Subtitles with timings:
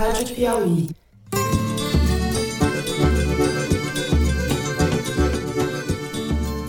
[0.00, 0.88] Rádio Piauí.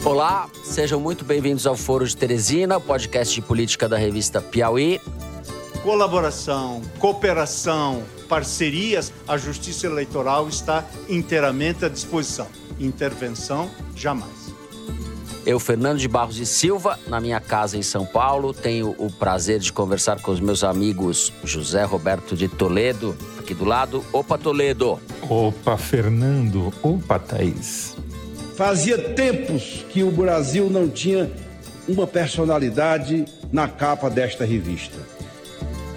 [0.04, 5.00] Olá, sejam muito bem-vindos ao Foro de Teresina, podcast de política da revista Piauí.
[5.82, 12.50] Colaboração, cooperação, parcerias, a Justiça Eleitoral está inteiramente à disposição.
[12.78, 14.41] Intervenção, jamais.
[15.52, 19.60] Eu, Fernando de Barros e Silva, na minha casa em São Paulo, tenho o prazer
[19.60, 24.02] de conversar com os meus amigos José Roberto de Toledo, aqui do lado.
[24.14, 24.98] Opa, Toledo!
[25.30, 26.72] Opa, Fernando!
[26.82, 27.98] Opa, Thaís!
[28.56, 31.30] Fazia tempos que o Brasil não tinha
[31.86, 35.00] uma personalidade na capa desta revista.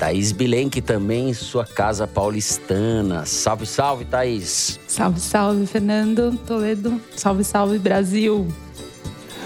[0.00, 3.24] Thaís Bilenque também em sua casa paulistana.
[3.24, 4.80] Salve, salve, Thaís!
[4.88, 7.00] Salve, salve, Fernando Toledo.
[7.14, 8.48] Salve, salve, Brasil!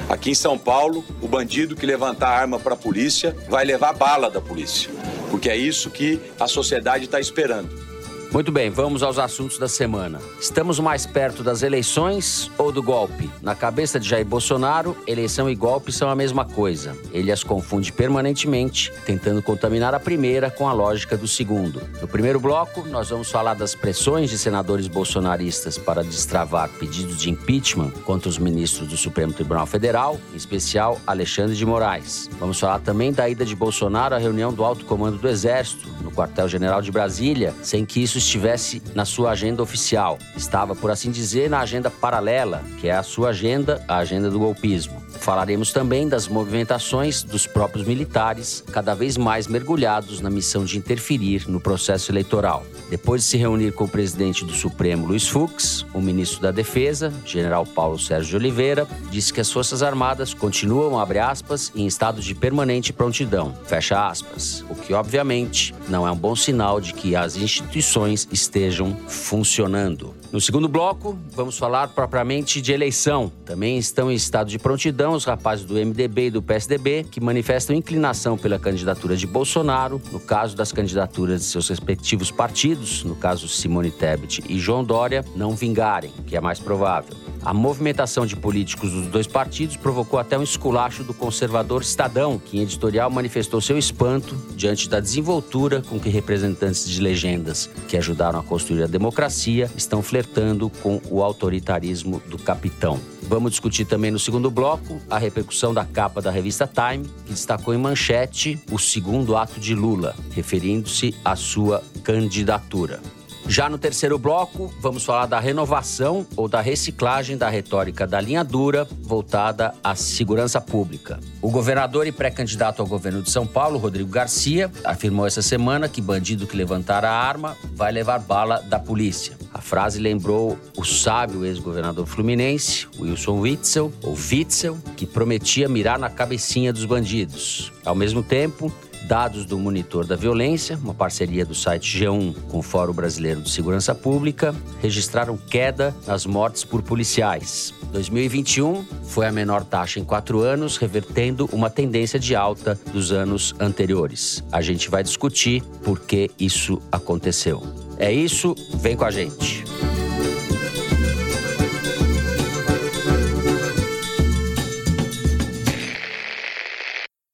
[0.09, 4.31] Aqui em São Paulo, o bandido que levantar arma para a polícia vai levar bala
[4.31, 4.91] da polícia,
[5.31, 7.88] porque é isso que a sociedade está esperando.
[8.31, 10.21] Muito bem, vamos aos assuntos da semana.
[10.39, 13.31] Estamos mais perto das eleições ou do golpe?
[13.41, 16.95] Na cabeça de Jair Bolsonaro, eleição e golpe são a mesma coisa.
[17.11, 21.81] Ele as confunde permanentemente, tentando contaminar a primeira com a lógica do segundo.
[22.03, 27.31] No primeiro bloco, nós vamos falar das pressões de senadores bolsonaristas para destravar pedidos de
[27.31, 32.29] impeachment contra os ministros do Supremo Tribunal Federal, em especial Alexandre de Moraes.
[32.39, 36.13] Vamos falar também da ida de Bolsonaro à reunião do alto comando do Exército, no
[36.13, 40.19] quartel-general de Brasília, sem que isso estivesse na sua agenda oficial.
[40.37, 44.39] Estava, por assim dizer, na agenda paralela, que é a sua agenda, a agenda do
[44.39, 45.08] golpismo.
[45.19, 51.49] Falaremos também das movimentações dos próprios militares, cada vez mais mergulhados na missão de interferir
[51.49, 52.65] no processo eleitoral.
[52.89, 57.13] Depois de se reunir com o presidente do Supremo, Luiz Fux, o ministro da Defesa,
[57.25, 62.35] general Paulo Sérgio Oliveira, disse que as Forças Armadas continuam, abre aspas, em estado de
[62.35, 67.37] permanente prontidão, fecha aspas, o que obviamente não é um bom sinal de que as
[67.37, 70.15] instituições estejam funcionando.
[70.31, 73.33] No segundo bloco, vamos falar propriamente de eleição.
[73.47, 77.75] Também estão em estado de prontidão os rapazes do MDB e do PSDB, que manifestam
[77.75, 83.49] inclinação pela candidatura de Bolsonaro, no caso das candidaturas de seus respectivos partidos, no caso
[83.49, 87.17] Simone Tebet e João Dória, não vingarem, que é mais provável.
[87.49, 92.59] A movimentação de políticos dos dois partidos provocou até um esculacho do conservador Estadão, que
[92.59, 98.39] em editorial manifestou seu espanto diante da desenvoltura com que representantes de legendas que ajudaram
[98.39, 103.01] a construir a democracia estão flertando com o autoritarismo do capitão.
[103.23, 107.73] Vamos discutir também no segundo bloco a repercussão da capa da revista Time, que destacou
[107.73, 113.01] em manchete o segundo ato de Lula, referindo-se à sua candidatura.
[113.49, 118.45] Já no terceiro bloco, vamos falar da renovação ou da reciclagem da retórica da linha
[118.45, 121.19] dura voltada à segurança pública.
[121.41, 126.03] O governador e pré-candidato ao governo de São Paulo, Rodrigo Garcia, afirmou essa semana que
[126.03, 129.35] bandido que levantar a arma vai levar bala da polícia.
[129.53, 136.11] A frase lembrou o sábio ex-governador fluminense, Wilson Witzel, ou Witzel, que prometia mirar na
[136.11, 137.73] cabecinha dos bandidos.
[137.83, 138.71] Ao mesmo tempo,
[139.09, 143.49] Dados do Monitor da Violência, uma parceria do site G1 com o Fórum Brasileiro de
[143.49, 147.73] Segurança Pública, registraram queda nas mortes por policiais.
[147.91, 153.55] 2021 foi a menor taxa em quatro anos, revertendo uma tendência de alta dos anos
[153.59, 154.45] anteriores.
[154.53, 157.63] A gente vai discutir por que isso aconteceu.
[157.97, 159.65] É isso, vem com a gente.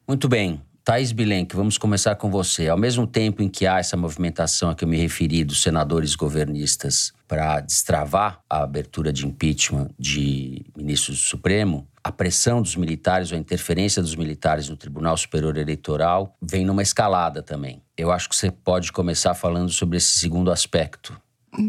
[0.07, 0.63] Muito bem.
[0.85, 2.69] Thais Bilenque, vamos começar com você.
[2.69, 6.15] Ao mesmo tempo em que há essa movimentação a que eu me referi dos senadores
[6.15, 13.33] governistas para destravar a abertura de impeachment de ministros do Supremo, a pressão dos militares
[13.33, 17.81] ou a interferência dos militares no Tribunal Superior Eleitoral vem numa escalada também.
[17.97, 21.19] Eu acho que você pode começar falando sobre esse segundo aspecto.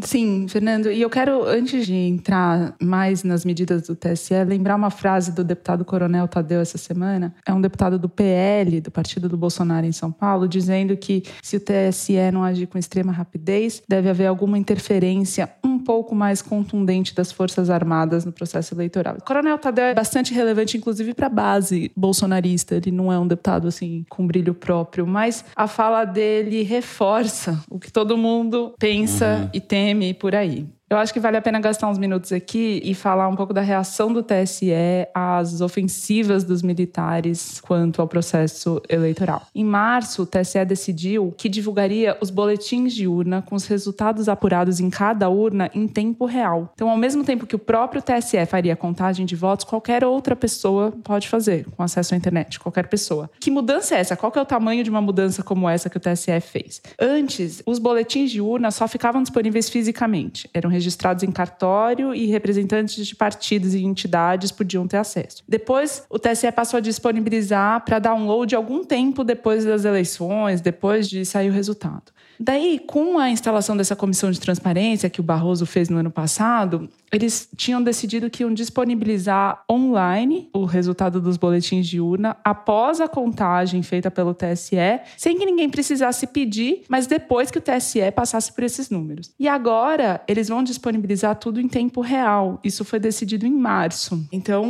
[0.02, 0.90] Sim, Fernando.
[0.90, 5.44] E eu quero, antes de entrar mais nas medidas do TSE, lembrar uma frase do
[5.44, 7.34] deputado Coronel Tadeu essa semana.
[7.46, 11.56] É um deputado do PL, do partido do Bolsonaro em São Paulo, dizendo que se
[11.56, 17.14] o TSE não agir com extrema rapidez, deve haver alguma interferência um pouco mais contundente
[17.14, 19.16] das Forças Armadas no processo eleitoral.
[19.20, 22.74] O Coronel Tadeu é bastante relevante, inclusive, para a base bolsonarista.
[22.74, 27.78] Ele não é um deputado assim com brilho próprio, mas a fala dele reforça o
[27.78, 29.50] que todo mundo pensa uhum.
[29.52, 30.75] e tem teme por aí.
[30.88, 33.60] Eu acho que vale a pena gastar uns minutos aqui e falar um pouco da
[33.60, 34.70] reação do TSE
[35.12, 39.42] às ofensivas dos militares quanto ao processo eleitoral.
[39.52, 44.78] Em março, o TSE decidiu que divulgaria os boletins de urna com os resultados apurados
[44.78, 46.70] em cada urna em tempo real.
[46.74, 50.36] Então, ao mesmo tempo que o próprio TSE faria a contagem de votos, qualquer outra
[50.36, 53.28] pessoa pode fazer, com acesso à internet, qualquer pessoa.
[53.40, 54.16] Que mudança é essa?
[54.16, 56.80] Qual é o tamanho de uma mudança como essa que o TSE fez?
[56.96, 60.48] Antes, os boletins de urna só ficavam disponíveis fisicamente.
[60.54, 65.42] Eram registrados em cartório e representantes de partidos e entidades podiam ter acesso.
[65.48, 71.24] Depois, o TSE passou a disponibilizar para download algum tempo depois das eleições, depois de
[71.24, 72.16] sair o resultado.
[72.38, 76.88] Daí, com a instalação dessa comissão de transparência que o Barroso fez no ano passado,
[77.12, 83.08] eles tinham decidido que iam disponibilizar online o resultado dos boletins de urna após a
[83.08, 84.76] contagem feita pelo TSE,
[85.16, 89.32] sem que ninguém precisasse pedir, mas depois que o TSE passasse por esses números.
[89.38, 92.60] E agora eles vão disponibilizar tudo em tempo real.
[92.62, 94.26] Isso foi decidido em março.
[94.30, 94.64] Então,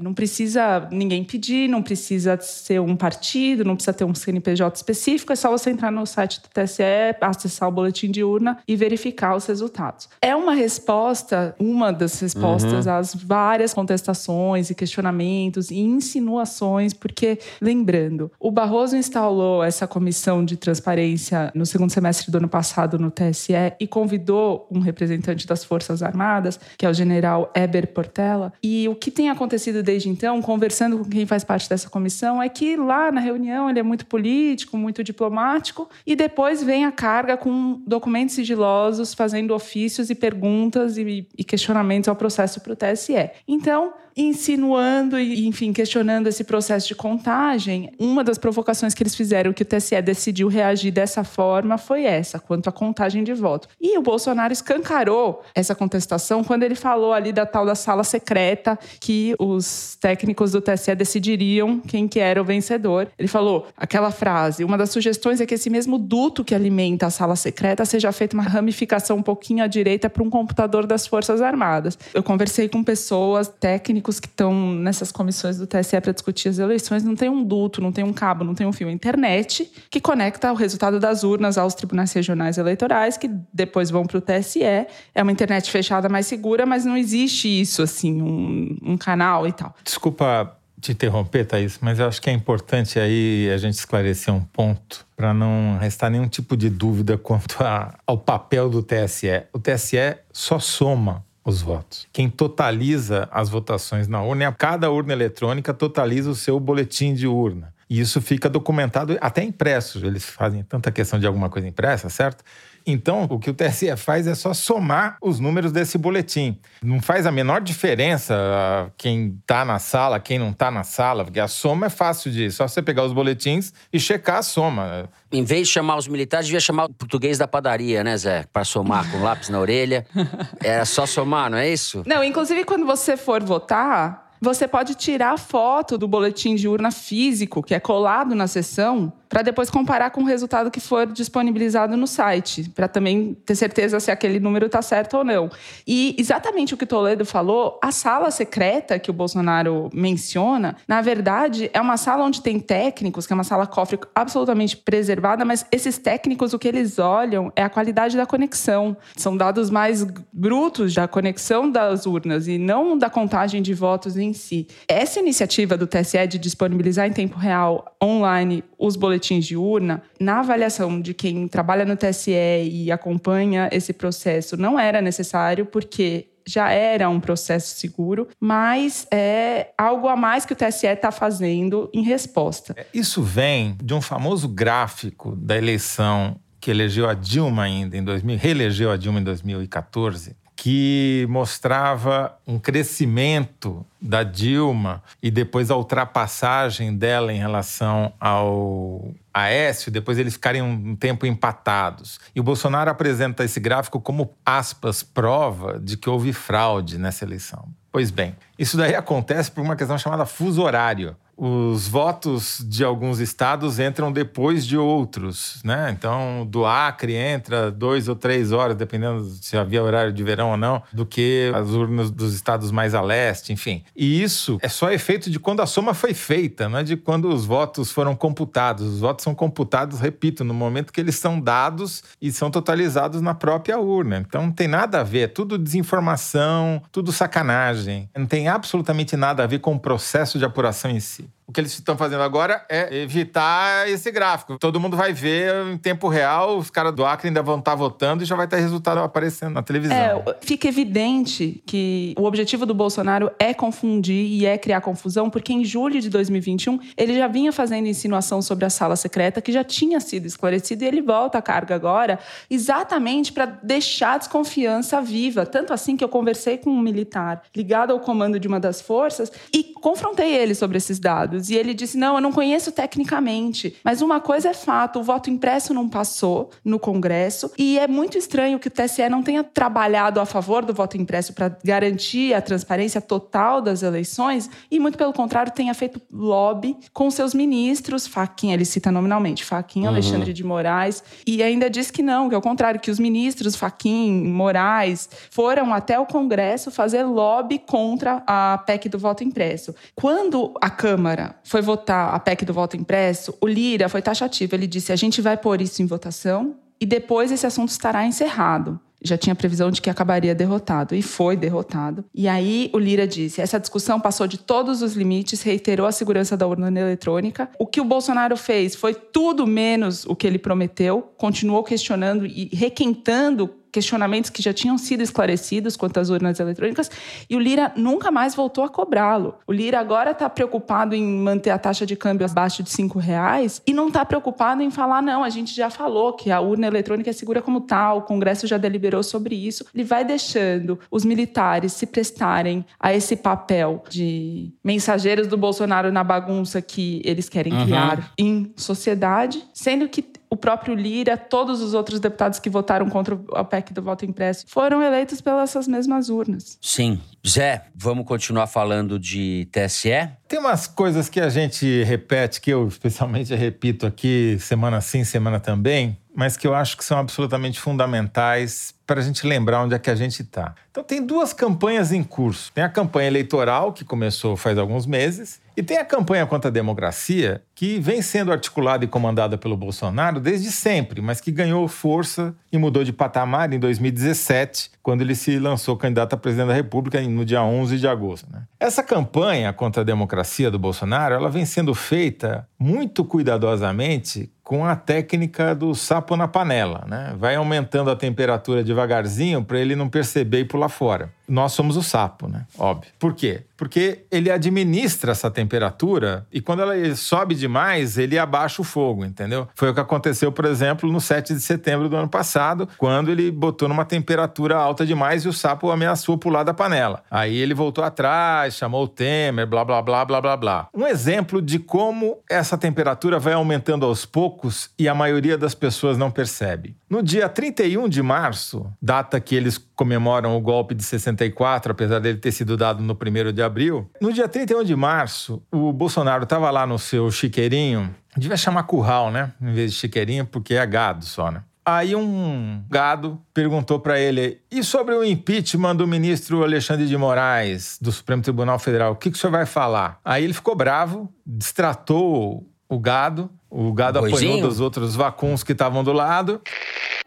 [0.00, 5.32] não precisa ninguém pedir, não precisa ser um partido, não precisa ter um CNPJ específico,
[5.32, 6.82] é só você entrar no site do TSE,
[7.20, 10.08] acessar o boletim de urna e verificar os resultados.
[10.22, 12.92] É uma resposta, uma das respostas uhum.
[12.92, 20.56] às várias contestações e questionamentos e insinuações, porque, lembrando, o Barroso instalou essa comissão de
[20.56, 26.02] transparência no segundo semestre do ano passado no TSE e convidou um representante das Forças
[26.02, 28.52] Armadas, que é o general Eber Portela.
[28.62, 32.48] E o que tem acontecido desde então, conversando com quem faz parte dessa comissão, é
[32.48, 37.36] que lá na reunião ele é muito político, muito diplomático, e depois vem a carga
[37.36, 43.30] com documentos sigilosos, fazendo ofícios e perguntas e, e questionamentos ao processo para o TSE.
[43.46, 49.52] Então, insinuando e, enfim, questionando esse processo de contagem, uma das provocações que eles fizeram
[49.52, 53.68] que o TSE decidiu reagir dessa forma foi essa, quanto à contagem de voto.
[53.80, 58.78] E o Bolsonaro escancarou essa contestação quando ele falou ali da tal da sala secreta
[59.00, 63.08] que os técnicos do TSE decidiriam quem que era o vencedor.
[63.18, 67.10] Ele falou aquela frase: "Uma das sugestões é que esse mesmo duto que alimenta a
[67.10, 71.40] sala secreta seja feita uma ramificação um pouquinho à direita para um computador das Forças
[71.40, 71.98] Armadas".
[72.12, 76.58] Eu conversei com pessoas técnicos técnicos que estão nessas comissões do TSE para discutir as
[76.58, 78.88] eleições não tem um duto, não tem um cabo, não tem um fio.
[78.88, 84.04] A internet que conecta o resultado das urnas aos tribunais regionais eleitorais, que depois vão
[84.04, 84.62] para o TSE.
[84.62, 89.52] É uma internet fechada mais segura, mas não existe isso, assim, um, um canal e
[89.52, 89.74] tal.
[89.84, 94.40] Desculpa te interromper, Thaís, mas eu acho que é importante aí a gente esclarecer um
[94.40, 99.42] ponto para não restar nenhum tipo de dúvida quanto a, ao papel do TSE.
[99.52, 102.06] O TSE só soma os votos.
[102.12, 107.26] Quem totaliza as votações na urna é cada urna eletrônica totaliza o seu boletim de
[107.26, 107.72] urna.
[107.88, 110.04] E isso fica documentado até impresso.
[110.06, 112.44] Eles fazem tanta questão de alguma coisa impressa, certo?
[112.86, 116.58] Então, o que o TSE faz é só somar os números desse boletim.
[116.82, 121.40] Não faz a menor diferença quem está na sala, quem não está na sala, porque
[121.40, 122.50] a soma é fácil de.
[122.50, 125.08] Só você pegar os boletins e checar a soma.
[125.32, 128.44] Em vez de chamar os militares, devia chamar o português da padaria, né, Zé?
[128.52, 130.06] Para somar com lápis na orelha.
[130.62, 132.02] Era só somar, não é isso?
[132.06, 137.62] Não, inclusive quando você for votar, você pode tirar foto do boletim de urna físico,
[137.62, 142.06] que é colado na sessão, para depois comparar com o resultado que for disponibilizado no
[142.06, 145.48] site, para também ter certeza se aquele número está certo ou não.
[145.86, 151.70] E exatamente o que Toledo falou, a sala secreta que o Bolsonaro menciona, na verdade,
[151.72, 155.96] é uma sala onde tem técnicos, que é uma sala cofre absolutamente preservada, mas esses
[155.96, 158.96] técnicos, o que eles olham é a qualidade da conexão.
[159.16, 164.32] São dados mais brutos da conexão das urnas e não da contagem de votos em
[164.32, 164.66] si.
[164.88, 170.40] Essa iniciativa do TSE de disponibilizar em tempo real online os boletins de urna, na
[170.40, 176.70] avaliação de quem trabalha no TSE e acompanha esse processo, não era necessário, porque já
[176.70, 182.02] era um processo seguro, mas é algo a mais que o TSE está fazendo em
[182.02, 182.74] resposta.
[182.76, 188.04] É, isso vem de um famoso gráfico da eleição que elegeu a Dilma ainda em
[188.04, 195.76] 2000, reelegeu a Dilma em 2014, que mostrava um crescimento da Dilma e depois a
[195.76, 202.20] ultrapassagem dela em relação ao Aécio, depois eles ficarem um tempo empatados.
[202.36, 207.66] E o Bolsonaro apresenta esse gráfico como, aspas, prova de que houve fraude nessa eleição.
[207.90, 211.16] Pois bem, isso daí acontece por uma questão chamada fuso horário.
[211.42, 215.88] os votos de alguns estados entram depois de outros, né?
[215.90, 220.56] Então, do Acre entra dois ou três horas, dependendo se havia horário de verão ou
[220.58, 223.82] não, do que as urnas dos estados mais a leste, enfim.
[223.96, 227.32] E isso é só efeito de quando a soma foi feita, não é de quando
[227.32, 228.86] os votos foram computados.
[228.86, 233.32] Os votos são computados, repito, no momento que eles são dados e são totalizados na
[233.32, 234.18] própria urna.
[234.18, 238.10] Então, não tem nada a ver, é tudo desinformação, tudo sacanagem.
[238.14, 241.28] Não tem absolutamente nada a ver com o processo de apuração em si.
[241.50, 244.56] O que eles estão fazendo agora é evitar esse gráfico.
[244.56, 248.22] Todo mundo vai ver em tempo real, os caras do Acre ainda vão estar votando
[248.22, 249.96] e já vai ter resultado aparecendo na televisão.
[249.96, 255.52] É, fica evidente que o objetivo do Bolsonaro é confundir e é criar confusão, porque
[255.52, 259.64] em julho de 2021 ele já vinha fazendo insinuação sobre a sala secreta, que já
[259.64, 265.44] tinha sido esclarecido, e ele volta à carga agora exatamente para deixar a desconfiança viva.
[265.44, 269.32] Tanto assim que eu conversei com um militar ligado ao comando de uma das forças
[269.52, 271.39] e confrontei ele sobre esses dados.
[271.48, 273.76] E ele disse: não, eu não conheço tecnicamente.
[273.84, 277.50] Mas uma coisa é fato: o voto impresso não passou no Congresso.
[277.56, 281.32] E é muito estranho que o TSE não tenha trabalhado a favor do voto impresso
[281.32, 284.50] para garantir a transparência total das eleições.
[284.70, 289.88] E, muito pelo contrário, tenha feito lobby com seus ministros, Faquinha, ele cita nominalmente, Faquinha,
[289.88, 289.94] uhum.
[289.94, 291.02] Alexandre de Moraes.
[291.26, 295.72] E ainda diz que não, que é o contrário, que os ministros Faquinha, Moraes, foram
[295.72, 299.74] até o Congresso fazer lobby contra a PEC do voto impresso.
[299.94, 304.54] Quando a Câmara foi votar a PEC do voto impresso, o Lira foi taxativo.
[304.54, 308.80] Ele disse: a gente vai pôr isso em votação e depois esse assunto estará encerrado.
[309.02, 312.04] Já tinha previsão de que acabaria derrotado e foi derrotado.
[312.14, 316.36] E aí o Lira disse: essa discussão passou de todos os limites, reiterou a segurança
[316.36, 317.48] da urna eletrônica.
[317.58, 322.50] O que o Bolsonaro fez foi tudo menos o que ele prometeu, continuou questionando e
[322.52, 326.90] requentando questionamentos que já tinham sido esclarecidos quanto às urnas eletrônicas,
[327.28, 329.34] e o Lira nunca mais voltou a cobrá-lo.
[329.46, 333.62] O Lira agora está preocupado em manter a taxa de câmbio abaixo de cinco reais
[333.66, 337.10] e não está preocupado em falar, não, a gente já falou que a urna eletrônica
[337.10, 339.64] é segura como tal, o Congresso já deliberou sobre isso.
[339.74, 346.04] Ele vai deixando os militares se prestarem a esse papel de mensageiros do Bolsonaro na
[346.04, 347.64] bagunça que eles querem uhum.
[347.64, 353.18] criar em sociedade, sendo que o próprio Lira, todos os outros deputados que votaram contra
[353.34, 356.56] a PEC do voto impresso, foram eleitos pelas essas mesmas urnas.
[356.62, 357.00] Sim.
[357.26, 359.90] Zé, vamos continuar falando de TSE?
[360.28, 365.40] Tem umas coisas que a gente repete, que eu especialmente repito aqui, semana sim, semana
[365.40, 369.78] também, mas que eu acho que são absolutamente fundamentais para a gente lembrar onde é
[369.78, 370.52] que a gente está.
[370.68, 372.50] Então, tem duas campanhas em curso.
[372.52, 376.52] Tem a campanha eleitoral, que começou faz alguns meses, e tem a campanha contra a
[376.52, 382.34] democracia, que vem sendo articulada e comandada pelo Bolsonaro desde sempre, mas que ganhou força
[382.50, 387.00] e mudou de patamar em 2017, quando ele se lançou candidato a presidente da República
[387.02, 388.26] no dia 11 de agosto.
[388.32, 388.42] Né?
[388.58, 394.74] Essa campanha contra a democracia do Bolsonaro, ela vem sendo feita muito cuidadosamente com a
[394.74, 397.14] técnica do sapo na panela, né?
[397.16, 401.82] Vai aumentando a temperatura devagarzinho para ele não perceber e pular fora nós somos o
[401.82, 402.44] sapo, né?
[402.58, 402.90] Óbvio.
[402.98, 403.44] Por quê?
[403.56, 409.46] Porque ele administra essa temperatura e quando ela sobe demais, ele abaixa o fogo, entendeu?
[409.54, 413.30] Foi o que aconteceu, por exemplo, no 7 de setembro do ano passado, quando ele
[413.30, 417.02] botou numa temperatura alta demais e o sapo ameaçou pular da panela.
[417.10, 420.68] Aí ele voltou atrás, chamou o Temer, blá, blá, blá, blá, blá, blá.
[420.74, 425.96] Um exemplo de como essa temperatura vai aumentando aos poucos e a maioria das pessoas
[425.96, 426.74] não percebe.
[426.88, 432.18] No dia 31 de março, data que eles comemoram o golpe de 64, apesar dele
[432.18, 436.50] ter sido dado no 1 de abril, no dia 31 de março, o Bolsonaro estava
[436.50, 439.32] lá no seu chiqueirinho, devia chamar curral, né?
[439.40, 441.44] Em vez de chiqueirinho, porque é gado só, né?
[441.64, 447.78] Aí um gado perguntou para ele: e sobre o impeachment do ministro Alexandre de Moraes,
[447.80, 449.98] do Supremo Tribunal Federal, o que, que o senhor vai falar?
[450.04, 454.32] Aí ele ficou bravo, distratou o gado, o gado Boizinho.
[454.32, 456.42] apanhou dos outros vacuns que estavam do lado.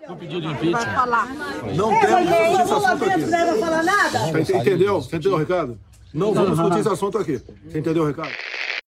[0.07, 1.75] Não pediu de impeachment.
[1.75, 3.19] Não é, temos discutir esse assunto aqui.
[3.22, 4.29] Não vai falar nada?
[4.29, 5.00] Entendeu?
[5.00, 5.79] Entendeu, Ricardo?
[6.13, 7.41] Não vamos discutir esse assunto aqui.
[7.74, 8.33] Entendeu, Ricardo?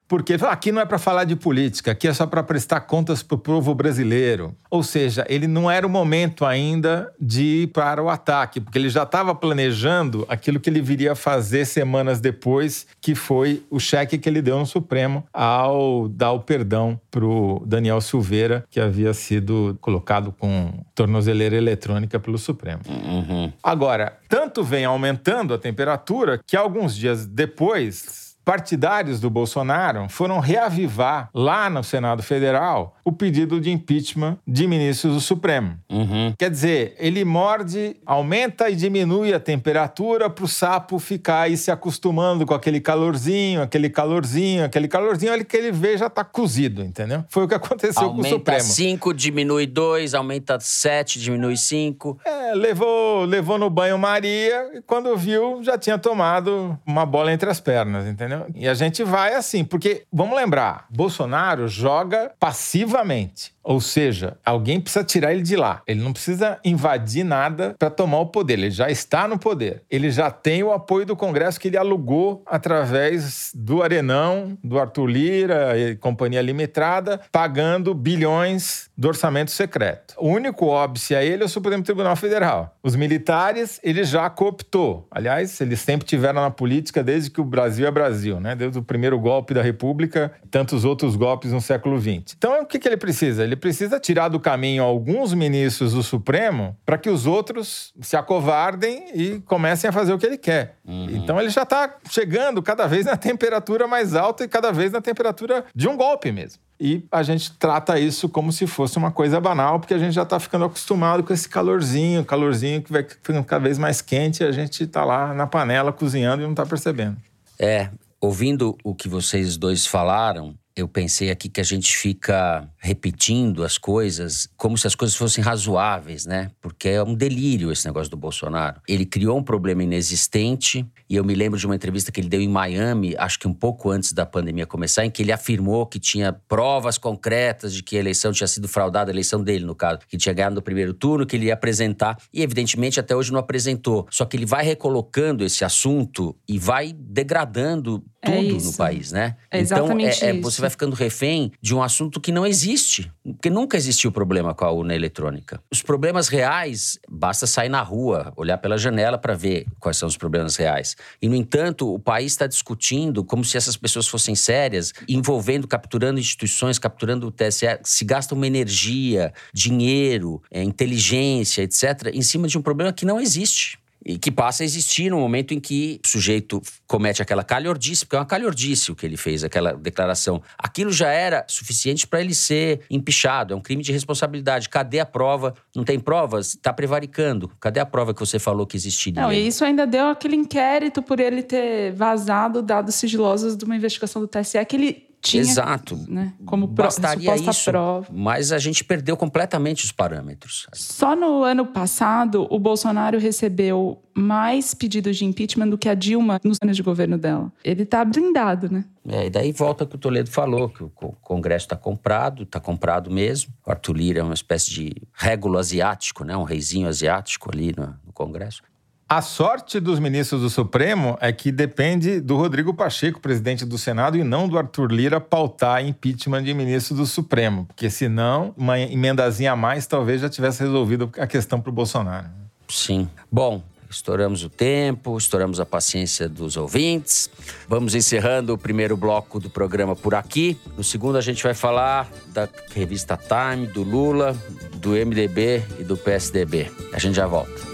[0.07, 3.35] Porque aqui não é para falar de política, aqui é só para prestar contas para
[3.37, 4.55] o povo brasileiro.
[4.71, 8.91] Ou seja, ele não era o momento ainda de ir para o ataque, porque ele
[8.91, 14.19] já estava planejando aquilo que ele viria a fazer semanas depois, que foi o cheque
[14.19, 19.15] que ele deu no Supremo ao dar o perdão para o Daniel Silveira, que havia
[19.15, 22.83] sido colocado com tornozeleira eletrônica pelo Supremo.
[22.87, 23.53] Uhum.
[23.63, 31.31] Agora, tanto vem aumentando a temperatura que alguns dias depois partidários do Bolsonaro foram reavivar
[31.33, 35.77] lá no Senado Federal o pedido de impeachment de ministros do Supremo.
[35.91, 36.35] Uhum.
[36.39, 41.71] Quer dizer, ele morde, aumenta e diminui a temperatura para o sapo ficar aí se
[41.71, 46.83] acostumando com aquele calorzinho, aquele calorzinho, aquele calorzinho, ele que ele vê já está cozido,
[46.83, 47.25] entendeu?
[47.29, 48.61] Foi o que aconteceu aumenta com o Supremo.
[48.61, 52.19] Aumenta 5, diminui 2, aumenta 7, diminui 5.
[52.25, 57.61] É, levou, levou no banho-maria e quando viu já tinha tomado uma bola entre as
[57.61, 58.34] pernas, entendeu?
[58.55, 63.54] E a gente vai assim, porque, vamos lembrar, Bolsonaro joga passivamente.
[63.65, 65.83] Ou seja, alguém precisa tirar ele de lá.
[65.87, 68.55] Ele não precisa invadir nada para tomar o poder.
[68.55, 69.83] Ele já está no poder.
[69.91, 75.07] Ele já tem o apoio do Congresso que ele alugou através do Arenão, do Arthur
[75.07, 80.15] Lira e Companhia Limitada, pagando bilhões do orçamento secreto.
[80.19, 82.77] O único óbice a ele é o Supremo Tribunal Federal.
[82.83, 85.09] Os militares, ele já cooptou.
[85.11, 88.55] Aliás, eles sempre tiveram na política desde que o Brasil é Brasil, né?
[88.55, 92.35] Desde o primeiro golpe da República, tantos outros golpes no século XX.
[92.37, 93.43] Então, o que, que ele precisa?
[93.43, 99.11] Ele precisa tirar do caminho alguns ministros do Supremo para que os outros se acovardem
[99.15, 100.77] e comecem a fazer o que ele quer.
[100.87, 101.09] Uhum.
[101.11, 105.01] Então, ele já está chegando cada vez na temperatura mais alta e cada vez na
[105.01, 106.61] temperatura de um golpe mesmo.
[106.79, 110.23] E a gente trata isso como se fosse uma coisa banal, porque a gente já
[110.23, 114.47] está ficando acostumado com esse calorzinho, calorzinho que vai ficando cada vez mais quente e
[114.47, 117.17] a gente está lá na panela cozinhando e não está percebendo.
[117.59, 117.89] É,
[118.21, 123.79] ouvindo o que vocês dois falaram, eu pensei aqui que a gente fica repetindo as
[123.79, 126.51] coisas como se as coisas fossem razoáveis, né?
[126.61, 128.81] Porque é um delírio esse negócio do Bolsonaro.
[128.89, 132.41] Ele criou um problema inexistente, e eu me lembro de uma entrevista que ele deu
[132.41, 136.01] em Miami, acho que um pouco antes da pandemia começar, em que ele afirmou que
[136.01, 140.01] tinha provas concretas de que a eleição tinha sido fraudada, a eleição dele, no caso,
[140.09, 143.39] que tinha ganhado no primeiro turno, que ele ia apresentar, e evidentemente até hoje não
[143.39, 144.09] apresentou.
[144.11, 149.13] Só que ele vai recolocando esse assunto e vai degradando é tudo é no país,
[149.13, 149.37] né?
[149.51, 153.13] É exatamente então, é, é, você vai ficando refém de um assunto que não existe.
[153.23, 155.61] Porque nunca existiu problema com a urna eletrônica.
[155.71, 160.17] Os problemas reais, basta sair na rua, olhar pela janela para ver quais são os
[160.17, 160.97] problemas reais.
[161.21, 166.19] E, no entanto, o país está discutindo como se essas pessoas fossem sérias, envolvendo, capturando
[166.19, 167.67] instituições, capturando o TSE.
[167.85, 173.21] Se gasta uma energia, dinheiro, é, inteligência, etc., em cima de um problema que não
[173.21, 178.05] existe e que passa a existir no momento em que o sujeito comete aquela calhordice,
[178.05, 180.43] porque é uma calhordice o que ele fez, aquela declaração.
[180.59, 184.69] Aquilo já era suficiente para ele ser empichado, é um crime de responsabilidade.
[184.69, 185.55] Cadê a prova?
[185.75, 186.49] Não tem provas?
[186.49, 187.51] Está prevaricando.
[187.61, 189.23] Cadê a prova que você falou que existiria?
[189.23, 193.77] Não, e isso ainda deu aquele inquérito por ele ter vazado dados sigilosos de uma
[193.77, 195.97] investigação do TSE que ele tinha, Exato.
[196.07, 198.07] Né, como Bastaria isso, prova.
[198.13, 200.67] Mas a gente perdeu completamente os parâmetros.
[200.75, 206.39] Só no ano passado, o Bolsonaro recebeu mais pedidos de impeachment do que a Dilma
[206.45, 207.51] nos anos de governo dela.
[207.65, 208.85] Ele está blindado, né?
[209.09, 212.61] É, e daí volta o que o Toledo falou, que o Congresso está comprado, está
[212.61, 213.53] comprado mesmo.
[213.67, 216.37] O Arthur Lira é uma espécie de régulo asiático, né?
[216.37, 218.63] um reizinho asiático ali no, no Congresso.
[219.07, 224.17] A sorte dos ministros do Supremo é que depende do Rodrigo Pacheco, presidente do Senado,
[224.17, 229.53] e não do Arthur Lira pautar impeachment de ministro do Supremo, porque senão uma emendazinha
[229.53, 232.29] a mais talvez já tivesse resolvido a questão para o Bolsonaro.
[232.67, 233.07] Sim.
[233.31, 237.29] Bom, estouramos o tempo, estouramos a paciência dos ouvintes.
[237.69, 240.59] Vamos encerrando o primeiro bloco do programa por aqui.
[240.79, 244.35] No segundo, a gente vai falar da revista Time, do Lula,
[244.77, 246.73] do MDB e do PSDB.
[246.91, 247.74] A gente já volta.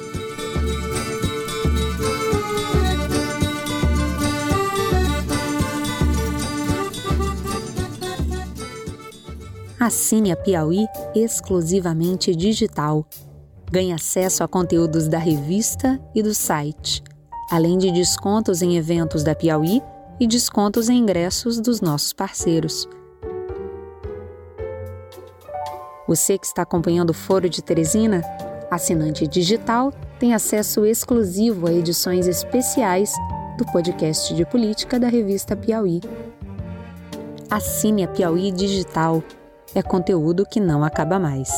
[9.80, 13.02] Assine a Piauí exclusivamente digital.
[13.72, 17.02] Ganhe acesso a conteúdos da revista e do site,
[17.50, 19.80] além de descontos em eventos da Piauí
[20.20, 22.86] e descontos em ingressos dos nossos parceiros.
[26.06, 28.20] Você que está acompanhando o Foro de Teresina,
[28.70, 33.14] assinante digital, tem acesso exclusivo a edições especiais
[33.56, 36.02] do podcast de política da revista Piauí.
[37.48, 39.24] Assine a Piauí Digital
[39.74, 41.50] é conteúdo que não acaba mais.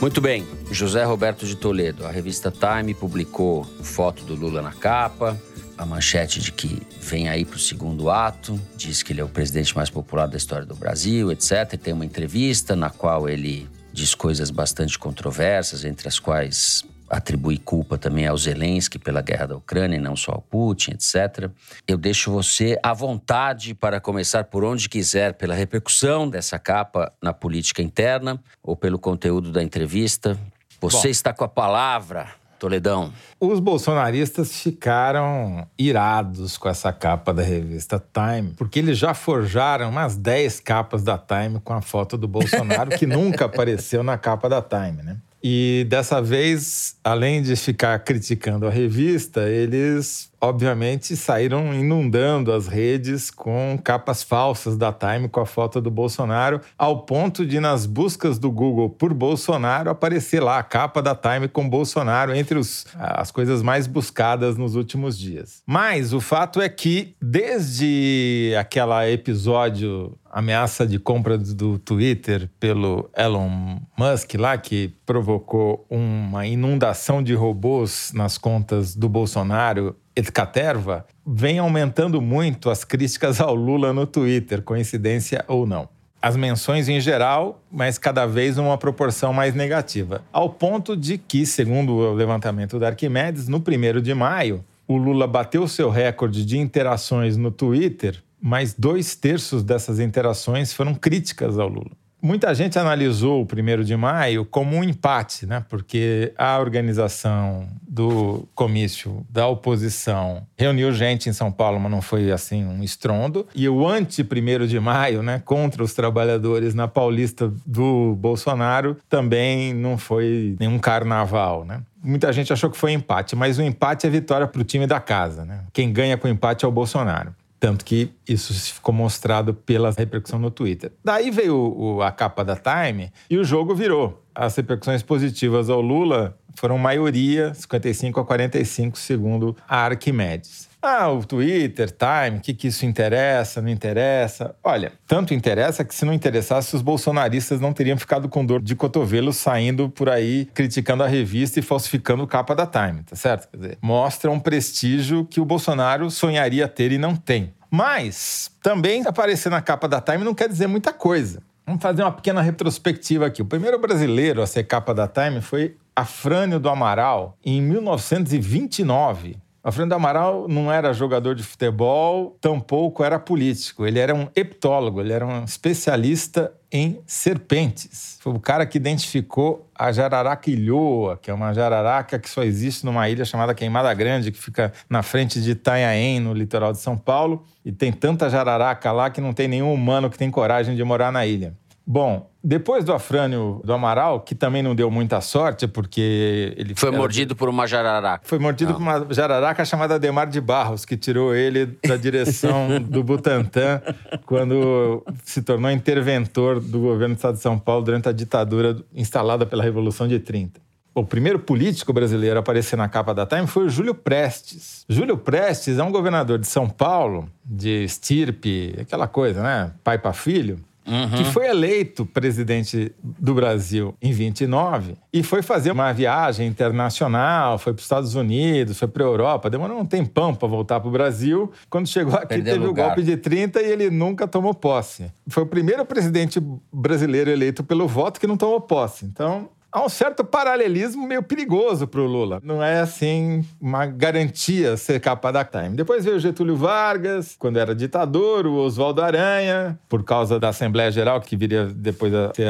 [0.00, 2.06] Muito bem, José Roberto de Toledo.
[2.06, 5.36] A revista Time publicou foto do Lula na capa,
[5.76, 9.28] a manchete de que vem aí para o segundo ato, diz que ele é o
[9.28, 11.76] presidente mais popular da história do Brasil, etc.
[11.82, 17.96] Tem uma entrevista na qual ele diz coisas bastante controversas, entre as quais atribui culpa
[17.96, 21.50] também ao Zelensky pela guerra da Ucrânia e não só ao Putin, etc.
[21.88, 27.32] Eu deixo você à vontade para começar por onde quiser, pela repercussão dessa capa na
[27.32, 30.38] política interna ou pelo conteúdo da entrevista.
[30.78, 32.34] Você Bom, está com a palavra.
[32.58, 33.12] Toledão.
[33.40, 40.16] Os bolsonaristas ficaram irados com essa capa da revista Time, porque eles já forjaram umas
[40.16, 44.62] 10 capas da Time com a foto do Bolsonaro, que nunca apareceu na capa da
[44.62, 45.16] Time, né?
[45.42, 53.30] E dessa vez, além de ficar criticando a revista, eles obviamente saíram inundando as redes
[53.30, 58.38] com capas falsas da Time com a foto do Bolsonaro, ao ponto de nas buscas
[58.38, 63.30] do Google por Bolsonaro aparecer lá a capa da Time com Bolsonaro entre os, as
[63.30, 65.62] coisas mais buscadas nos últimos dias.
[65.66, 73.78] Mas o fato é que desde aquele episódio ameaça de compra do Twitter pelo Elon
[73.96, 82.20] Musk lá que provocou uma inundação de robôs nas contas do Bolsonaro Caterva, vem aumentando
[82.20, 85.88] muito as críticas ao Lula no Twitter, coincidência ou não.
[86.20, 90.22] As menções em geral, mas cada vez numa proporção mais negativa.
[90.32, 95.26] Ao ponto de que, segundo o levantamento da Arquimedes, no 1 de maio, o Lula
[95.26, 101.68] bateu seu recorde de interações no Twitter, mas dois terços dessas interações foram críticas ao
[101.68, 101.90] Lula.
[102.26, 105.64] Muita gente analisou o primeiro de maio como um empate, né?
[105.68, 112.32] porque a organização do comício da oposição reuniu gente em São Paulo, mas não foi
[112.32, 113.46] assim um estrondo.
[113.54, 119.96] E o anti-primeiro de maio, né, contra os trabalhadores na Paulista do Bolsonaro, também não
[119.96, 121.64] foi nenhum carnaval.
[121.64, 121.80] Né?
[122.02, 124.98] Muita gente achou que foi empate, mas o empate é vitória para o time da
[124.98, 125.44] casa.
[125.44, 125.60] Né?
[125.72, 127.32] Quem ganha com empate é o Bolsonaro.
[127.58, 130.92] Tanto que isso ficou mostrado pela repercussão no Twitter.
[131.04, 134.22] Daí veio o, a capa da Time e o jogo virou.
[134.34, 140.65] As repercussões positivas ao Lula foram maioria, 55 a 45, segundo a Arquimedes.
[140.80, 144.54] Ah, o Twitter, Time, o que, que isso interessa, não interessa?
[144.62, 148.76] Olha, tanto interessa que se não interessasse, os bolsonaristas não teriam ficado com dor de
[148.76, 153.48] cotovelo saindo por aí criticando a revista e falsificando capa da Time, tá certo?
[153.48, 157.52] Quer dizer, mostra um prestígio que o Bolsonaro sonharia ter e não tem.
[157.70, 161.42] Mas também aparecer na capa da Time não quer dizer muita coisa.
[161.66, 163.42] Vamos fazer uma pequena retrospectiva aqui.
[163.42, 169.36] O primeiro brasileiro a ser capa da Time foi Afrânio do Amaral, em 1929.
[169.68, 173.84] Afrânio do Amaral não era jogador de futebol, tampouco era político.
[173.84, 178.16] Ele era um heptólogo, ele era um especialista em serpentes.
[178.20, 182.86] Foi o cara que identificou a jararaca ilhoa, que é uma jararaca que só existe
[182.86, 186.96] numa ilha chamada Queimada Grande, que fica na frente de Itanhaém, no litoral de São
[186.96, 187.44] Paulo.
[187.64, 191.10] E tem tanta jararaca lá que não tem nenhum humano que tem coragem de morar
[191.10, 191.56] na ilha.
[191.88, 196.74] Bom, depois do Afrânio do Amaral, que também não deu muita sorte, porque ele...
[196.74, 196.98] Foi era...
[196.98, 198.26] mordido por uma jararaca.
[198.26, 198.78] Foi mordido não.
[198.78, 203.80] por uma jararaca chamada Demar de Barros, que tirou ele da direção do Butantã
[204.24, 209.46] quando se tornou interventor do governo do estado de São Paulo durante a ditadura instalada
[209.46, 213.66] pela Revolução de 30 o primeiro político brasileiro a aparecer na capa da Time foi
[213.66, 214.82] o Júlio Prestes.
[214.88, 219.72] Júlio Prestes é um governador de São Paulo, de estirpe, aquela coisa, né?
[219.84, 221.10] Pai para filho, Uhum.
[221.10, 227.72] que foi eleito presidente do Brasil em 29 e foi fazer uma viagem internacional, foi
[227.72, 230.92] para os Estados Unidos, foi para a Europa, demorou um tempão para voltar para o
[230.92, 231.50] Brasil.
[231.68, 232.84] Quando chegou aqui, Perdeu teve lugar.
[232.84, 235.10] o golpe de 30 e ele nunca tomou posse.
[235.28, 236.40] Foi o primeiro presidente
[236.72, 239.04] brasileiro eleito pelo voto que não tomou posse.
[239.04, 242.40] Então, há um certo paralelismo meio perigoso para o Lula.
[242.42, 245.76] Não é assim uma garantia ser capa da Time.
[245.76, 251.20] Depois veio Getúlio Vargas, quando era ditador, o Oswaldo Aranha, por causa da Assembleia Geral,
[251.20, 252.48] que viria depois a ter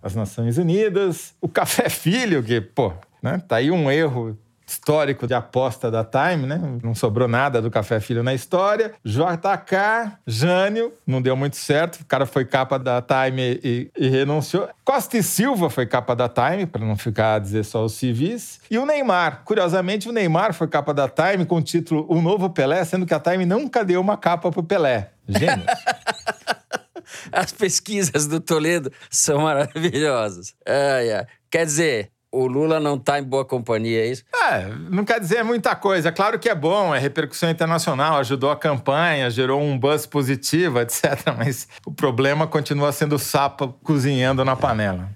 [0.00, 1.34] as Nações Unidas.
[1.40, 4.38] O Café Filho, que, pô, né, tá aí um erro
[4.68, 6.60] histórico de aposta da Time, né?
[6.82, 8.92] Não sobrou nada do Café Filho na história.
[9.04, 12.00] JK, Jânio, não deu muito certo.
[12.00, 14.68] O cara foi capa da Time e, e renunciou.
[14.84, 18.60] Costa e Silva foi capa da Time, para não ficar a dizer só os civis.
[18.70, 19.42] E o Neymar.
[19.44, 23.14] Curiosamente, o Neymar foi capa da Time com o título O Novo Pelé, sendo que
[23.14, 25.10] a Time nunca deu uma capa pro Pelé.
[25.26, 25.64] Gênio.
[27.32, 30.54] As pesquisas do Toledo são maravilhosas.
[30.66, 31.26] Ai, ai.
[31.50, 34.24] Quer dizer, o Lula não está em boa companhia, é isso?
[34.32, 36.12] É, não quer dizer muita coisa.
[36.12, 41.04] Claro que é bom, é repercussão internacional, ajudou a campanha, gerou um buzz positivo, etc.
[41.36, 45.10] Mas o problema continua sendo o sapo cozinhando na panela.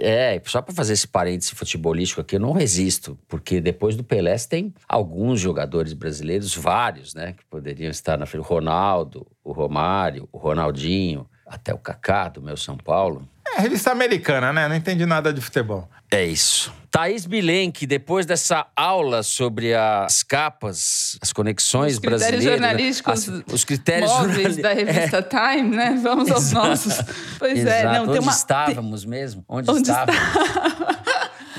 [0.00, 4.36] É, só para fazer esse parêntese futebolístico aqui, eu não resisto, porque depois do Pelé
[4.38, 8.42] tem alguns jogadores brasileiros, vários, né, que poderiam estar na frente.
[8.42, 13.28] O Ronaldo, o Romário, o Ronaldinho, até o Kaká do meu São Paulo.
[13.56, 14.68] É, revista americana, né?
[14.68, 15.88] Não entendi nada de futebol.
[16.10, 16.72] É isso.
[16.90, 22.60] Thaís Bilenque, depois dessa aula sobre as capas, as conexões Os critérios brasileiras.
[22.60, 22.68] né?
[22.68, 25.98] jornalísticos as- os critérios móveis da revista É, Time, né?
[26.02, 26.66] Vamos aos Exato.
[26.68, 26.94] nossos.
[27.38, 27.94] Pois é, exato.
[27.94, 28.32] não, Onde tem uma.
[28.32, 29.44] estávamos mesmo?
[29.48, 30.20] Onde, Onde estávamos?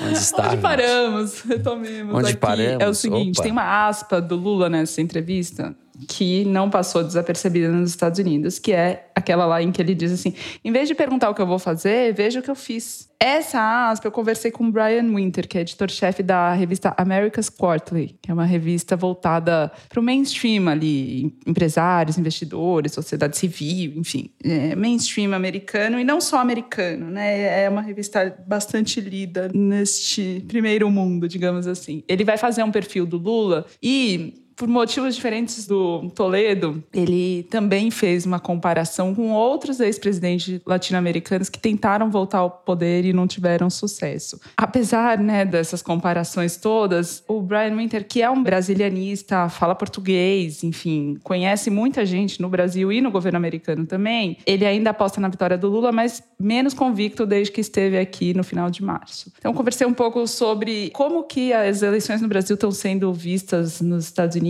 [0.04, 0.54] Onde estávamos?
[0.54, 1.42] Onde paramos?
[1.46, 2.38] Retomemos Onde aqui.
[2.38, 2.82] paramos?
[2.84, 3.44] É o seguinte, Opa.
[3.44, 8.72] tem uma aspa do Lula nessa entrevista que não passou desapercebida nos Estados Unidos, que
[8.72, 11.48] é aquela lá em que ele diz assim: em vez de perguntar o que eu
[11.48, 13.12] vou fazer, veja o que eu fiz.
[13.20, 18.18] Essa aspa eu conversei com o Brian Winter, que é editor-chefe da revista America's Quarterly,
[18.22, 24.76] que é uma revista voltada para o mainstream ali, empresários, investidores, sociedade civil, enfim, é
[24.76, 27.64] mainstream americano e não só americano, né?
[27.64, 32.04] É uma revista bastante lida neste primeiro mundo, digamos assim.
[32.10, 37.90] Ele vai fazer um perfil do Lula e por motivos diferentes do Toledo, ele também
[37.92, 43.70] fez uma comparação com outros ex-presidentes latino-americanos que tentaram voltar ao poder e não tiveram
[43.70, 44.40] sucesso.
[44.58, 51.18] Apesar né, dessas comparações todas, o Brian Winter, que é um brasilianista, fala português, enfim,
[51.24, 55.58] conhece muita gente no Brasil e no governo americano também, ele ainda aposta na vitória
[55.58, 59.32] do Lula, mas menos convicto desde que esteve aqui no final de março.
[59.38, 64.06] Então, conversei um pouco sobre como que as eleições no Brasil estão sendo vistas nos
[64.06, 64.43] Estados Unidos,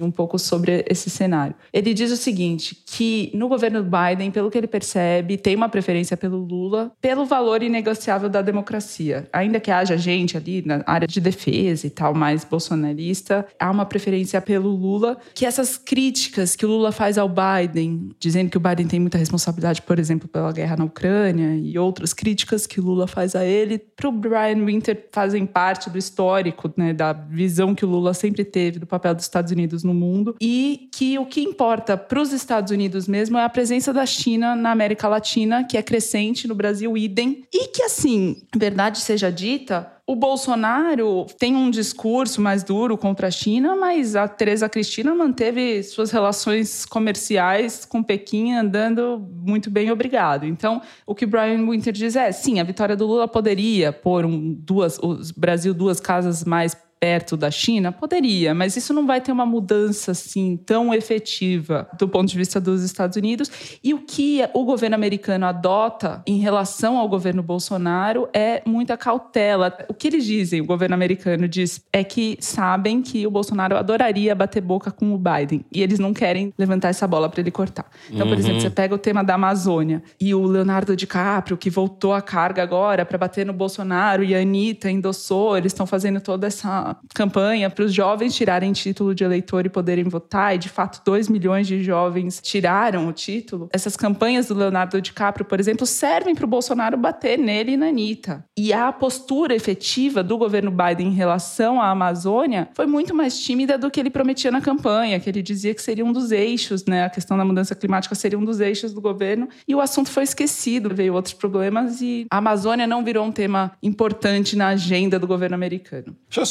[0.00, 1.54] um pouco sobre esse cenário.
[1.72, 6.16] Ele diz o seguinte, que no governo Biden, pelo que ele percebe, tem uma preferência
[6.16, 9.28] pelo Lula, pelo valor inegociável da democracia.
[9.32, 13.84] Ainda que haja gente ali na área de defesa e tal, mais bolsonarista, há uma
[13.84, 18.60] preferência pelo Lula, que essas críticas que o Lula faz ao Biden, dizendo que o
[18.60, 22.84] Biden tem muita responsabilidade, por exemplo, pela guerra na Ucrânia, e outras críticas que o
[22.84, 27.74] Lula faz a ele, para o Brian Winter fazem parte do histórico, né, da visão
[27.74, 31.26] que o Lula sempre teve do papel dos Estados Unidos no mundo, e que o
[31.26, 35.64] que importa para os Estados Unidos mesmo é a presença da China na América Latina,
[35.64, 41.56] que é crescente no Brasil, idem, e que, assim, verdade seja dita, o Bolsonaro tem
[41.56, 47.84] um discurso mais duro contra a China, mas a Tereza Cristina manteve suas relações comerciais
[47.84, 50.46] com Pequim andando muito bem, obrigado.
[50.46, 54.54] Então, o que Brian Winter diz é, sim, a vitória do Lula poderia pôr um,
[54.54, 57.92] duas, o Brasil duas casas mais perto da China?
[57.92, 62.60] Poderia, mas isso não vai ter uma mudança assim tão efetiva do ponto de vista
[62.60, 63.50] dos Estados Unidos.
[63.82, 69.76] E o que o governo americano adota em relação ao governo Bolsonaro é muita cautela.
[69.88, 74.34] O que eles dizem, o governo americano diz, é que sabem que o Bolsonaro adoraria
[74.34, 77.86] bater boca com o Biden e eles não querem levantar essa bola para ele cortar.
[78.10, 82.12] Então, por exemplo, você pega o tema da Amazônia e o Leonardo DiCaprio, que voltou
[82.12, 86.46] a carga agora para bater no Bolsonaro, e a Anitta endossou, eles estão fazendo toda
[86.46, 91.02] essa campanha para os jovens tirarem título de eleitor e poderem votar, e de fato
[91.04, 93.68] 2 milhões de jovens tiraram o título.
[93.72, 97.86] Essas campanhas do Leonardo DiCaprio, por exemplo, servem para o Bolsonaro bater nele e na
[97.86, 98.44] Anitta.
[98.56, 103.78] E a postura efetiva do governo Biden em relação à Amazônia foi muito mais tímida
[103.78, 107.04] do que ele prometia na campanha, que ele dizia que seria um dos eixos, né?
[107.04, 110.22] A questão da mudança climática seria um dos eixos do governo, e o assunto foi
[110.22, 115.26] esquecido, veio outros problemas e a Amazônia não virou um tema importante na agenda do
[115.26, 116.16] governo americano.
[116.28, 116.46] Deixa eu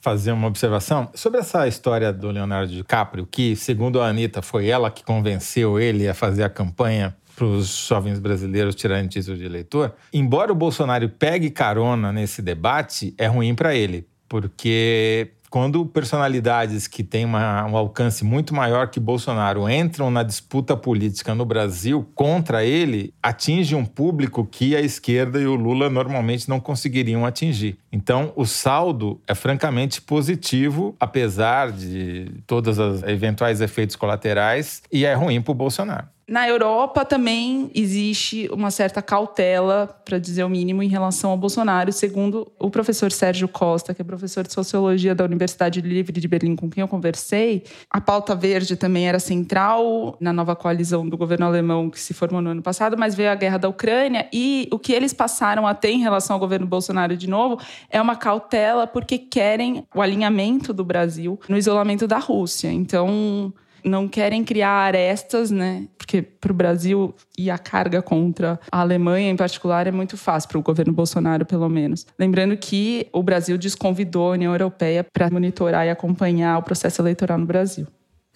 [0.00, 4.90] fazer uma observação sobre essa história do Leonardo DiCaprio, que, segundo a Anitta, foi ela
[4.90, 9.92] que convenceu ele a fazer a campanha para os jovens brasileiros tirarem título de eleitor.
[10.12, 17.04] Embora o Bolsonaro pegue carona nesse debate, é ruim para ele, porque quando personalidades que
[17.04, 22.64] têm uma, um alcance muito maior que Bolsonaro entram na disputa política no Brasil contra
[22.64, 27.78] ele, atinge um público que a esquerda e o Lula normalmente não conseguiriam atingir.
[27.92, 35.14] Então, o saldo é francamente positivo, apesar de todos os eventuais efeitos colaterais, e é
[35.14, 36.13] ruim para o Bolsonaro.
[36.26, 41.92] Na Europa também existe uma certa cautela, para dizer o mínimo, em relação ao Bolsonaro,
[41.92, 46.56] segundo o professor Sérgio Costa, que é professor de Sociologia da Universidade Livre de Berlim,
[46.56, 47.64] com quem eu conversei.
[47.90, 52.40] A pauta verde também era central na nova coalizão do governo alemão que se formou
[52.40, 55.74] no ano passado, mas veio a guerra da Ucrânia e o que eles passaram a
[55.74, 57.60] ter em relação ao governo Bolsonaro de novo
[57.90, 62.72] é uma cautela porque querem o alinhamento do Brasil no isolamento da Rússia.
[62.72, 63.52] Então,
[63.84, 65.86] não querem criar arestas, né?
[65.98, 70.48] Porque para o Brasil e a carga contra a Alemanha, em particular, é muito fácil,
[70.48, 72.06] para o governo Bolsonaro, pelo menos.
[72.18, 77.38] Lembrando que o Brasil desconvidou a União Europeia para monitorar e acompanhar o processo eleitoral
[77.38, 77.86] no Brasil.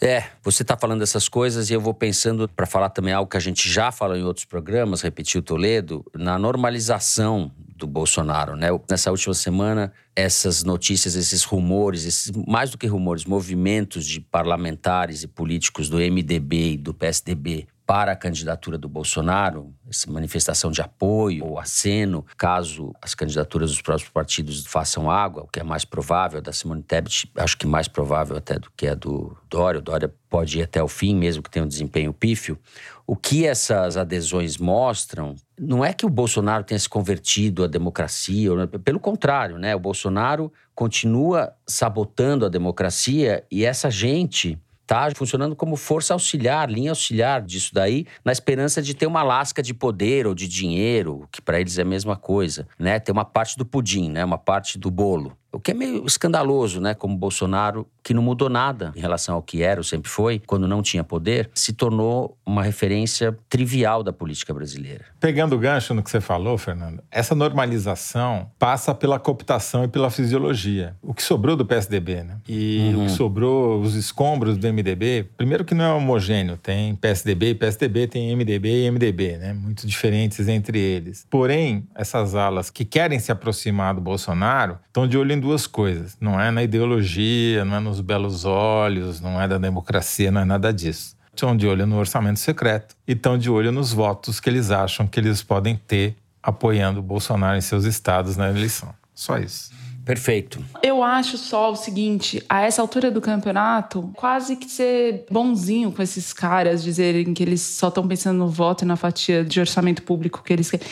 [0.01, 3.37] É, você está falando dessas coisas e eu vou pensando para falar também algo que
[3.37, 8.69] a gente já falou em outros programas, repetiu Toledo, na normalização do Bolsonaro, né?
[8.91, 15.23] Nessa última semana, essas notícias, esses rumores, esses mais do que rumores, movimentos de parlamentares
[15.23, 20.83] e políticos do MDB e do PSDB para a candidatura do Bolsonaro, essa manifestação de
[20.83, 25.87] apoio ou aceno, caso as candidaturas dos próprios partidos façam água, o que é mais
[25.87, 29.79] provável, da Simone Tebet, acho que mais provável até do que a do Dória.
[29.79, 32.59] O Dória pode ir até o fim, mesmo que tenha um desempenho pífio.
[33.07, 38.51] O que essas adesões mostram não é que o Bolsonaro tenha se convertido à democracia,
[38.85, 39.75] pelo contrário, né?
[39.75, 46.90] O Bolsonaro continua sabotando a democracia e essa gente tá funcionando como força auxiliar, linha
[46.90, 51.42] auxiliar disso daí, na esperança de ter uma lasca de poder ou de dinheiro, que
[51.42, 52.99] para eles é a mesma coisa, né?
[52.99, 54.25] Ter uma parte do pudim, né?
[54.25, 55.37] Uma parte do bolo.
[55.53, 56.95] O que é meio escandaloso, né?
[56.95, 60.69] Como Bolsonaro, que não mudou nada em relação ao que era ou sempre foi, quando
[60.69, 65.07] não tinha poder, se tornou uma referência trivial da política brasileira.
[65.19, 70.11] Pegando o gancho no que você falou, Fernando, essa normalização passa pela cooptação e pela
[70.11, 70.97] fisiologia.
[71.03, 72.37] O que sobrou do PSDB, né?
[72.47, 73.03] E uhum.
[73.03, 77.55] o que sobrou, os escombros do MDB, primeiro que não é homogêneo, tem PSDB e
[77.55, 79.53] PSDB, tem MDB e MDB, né?
[79.55, 81.27] Muito diferentes entre eles.
[81.31, 86.16] Porém, essas alas que querem se aproximar do Bolsonaro estão de olho em duas coisas.
[86.20, 90.44] Não é na ideologia, não é nos belos olhos, não é da democracia, não é
[90.44, 91.16] nada disso.
[91.33, 95.07] Estão de olho no orçamento secreto e estão de olho nos votos que eles acham
[95.07, 98.92] que eles podem ter apoiando o Bolsonaro em seus estados na eleição.
[99.14, 99.70] Só isso.
[100.05, 100.64] Perfeito.
[100.83, 106.03] Eu acho só o seguinte: a essa altura do campeonato, quase que ser bonzinho com
[106.03, 110.03] esses caras, dizerem que eles só estão pensando no voto e na fatia de orçamento
[110.03, 110.87] público que eles querem.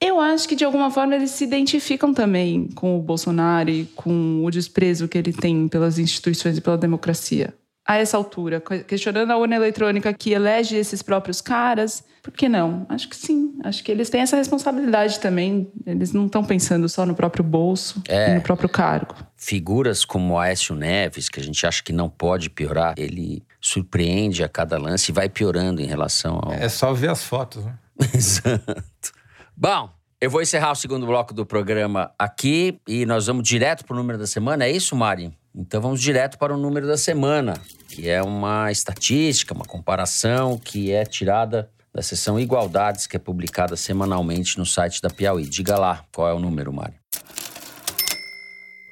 [0.00, 4.42] Eu acho que de alguma forma eles se identificam também com o Bolsonaro e com
[4.42, 7.52] o desprezo que ele tem pelas instituições e pela democracia.
[7.86, 12.86] A essa altura, questionando a urna eletrônica que elege esses próprios caras, por que não?
[12.88, 13.58] Acho que sim.
[13.64, 15.70] Acho que eles têm essa responsabilidade também.
[15.84, 18.30] Eles não estão pensando só no próprio bolso é.
[18.30, 19.16] e no próprio cargo.
[19.36, 24.48] Figuras como Aécio Neves, que a gente acha que não pode piorar, ele surpreende a
[24.48, 26.52] cada lance e vai piorando em relação ao.
[26.52, 27.74] É só ver as fotos, né?
[28.14, 29.19] Exato.
[29.62, 33.92] Bom, eu vou encerrar o segundo bloco do programa aqui e nós vamos direto para
[33.92, 34.64] o número da semana.
[34.64, 35.36] É isso, Mari?
[35.54, 37.52] Então vamos direto para o número da semana,
[37.86, 43.76] que é uma estatística, uma comparação que é tirada da seção Igualdades, que é publicada
[43.76, 45.44] semanalmente no site da Piauí.
[45.44, 46.94] Diga lá qual é o número, Mari.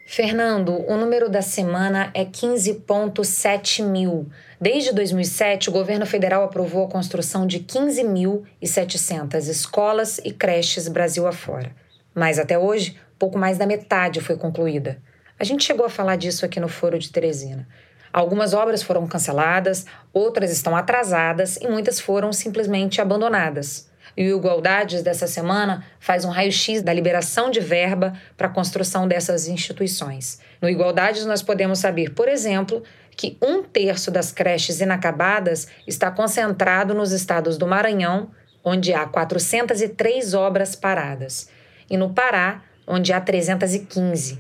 [0.06, 4.28] Fernando, o número da semana é 15,7 mil.
[4.60, 11.70] Desde 2007, o governo federal aprovou a construção de 15.700 escolas e creches Brasil afora.
[12.12, 14.98] Mas até hoje, pouco mais da metade foi concluída.
[15.38, 17.68] A gente chegou a falar disso aqui no Foro de Teresina.
[18.12, 23.88] Algumas obras foram canceladas, outras estão atrasadas e muitas foram simplesmente abandonadas.
[24.16, 29.06] E o Igualdades dessa semana faz um raio-x da liberação de verba para a construção
[29.06, 30.40] dessas instituições.
[30.60, 32.82] No Igualdades, nós podemos saber, por exemplo,
[33.18, 38.30] que um terço das creches inacabadas está concentrado nos estados do Maranhão,
[38.62, 41.50] onde há 403 obras paradas,
[41.90, 44.38] e no Pará, onde há 315.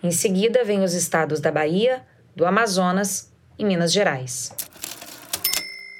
[0.00, 2.02] Em seguida, vem os estados da Bahia,
[2.36, 4.52] do Amazonas e Minas Gerais.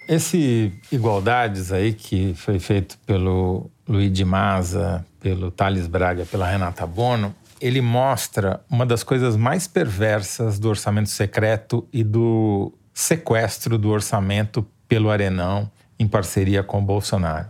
[0.09, 6.87] Esse Igualdades aí, que foi feito pelo Luiz de Maza, pelo Thales Braga, pela Renata
[6.87, 13.89] Bono, ele mostra uma das coisas mais perversas do orçamento secreto e do sequestro do
[13.89, 17.49] orçamento pelo Arenão em parceria com o Bolsonaro.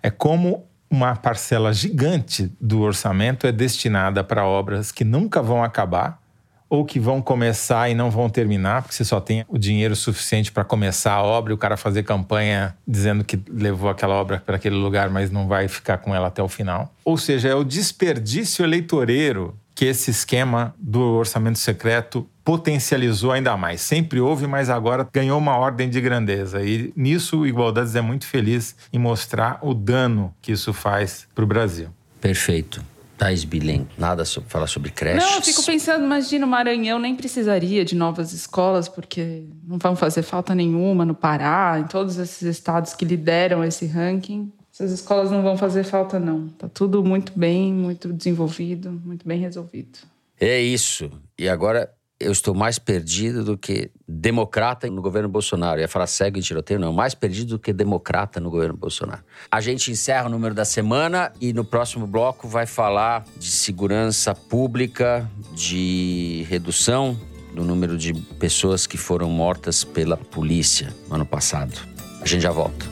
[0.00, 6.22] É como uma parcela gigante do orçamento é destinada para obras que nunca vão acabar
[6.68, 10.52] ou que vão começar e não vão terminar, porque você só tem o dinheiro suficiente
[10.52, 14.56] para começar a obra e o cara fazer campanha dizendo que levou aquela obra para
[14.56, 16.92] aquele lugar, mas não vai ficar com ela até o final.
[17.04, 23.80] Ou seja, é o desperdício eleitoreiro que esse esquema do orçamento secreto potencializou ainda mais.
[23.80, 26.64] Sempre houve, mas agora ganhou uma ordem de grandeza.
[26.64, 31.46] E nisso Igualdades é muito feliz em mostrar o dano que isso faz para o
[31.46, 31.90] Brasil.
[32.20, 32.82] Perfeito.
[33.18, 35.22] Thais Bilen, nada sobre, falar sobre creches?
[35.22, 39.96] Não, eu fico pensando, imagina o Maranhão nem precisaria de novas escolas, porque não vão
[39.96, 44.52] fazer falta nenhuma no Pará, em todos esses estados que lideram esse ranking.
[44.72, 46.48] Essas escolas não vão fazer falta, não.
[46.50, 49.98] Tá tudo muito bem, muito desenvolvido, muito bem resolvido.
[50.40, 51.10] É isso.
[51.36, 55.80] E agora eu estou mais perdido do que democrata no governo Bolsonaro.
[55.80, 56.92] Ia falar cego em tiroteio, não.
[56.92, 59.22] Mais perdido do que democrata no governo Bolsonaro.
[59.50, 64.34] A gente encerra o número da semana e no próximo bloco vai falar de segurança
[64.34, 67.18] pública, de redução
[67.54, 71.78] do número de pessoas que foram mortas pela polícia no ano passado.
[72.20, 72.86] A gente já volta.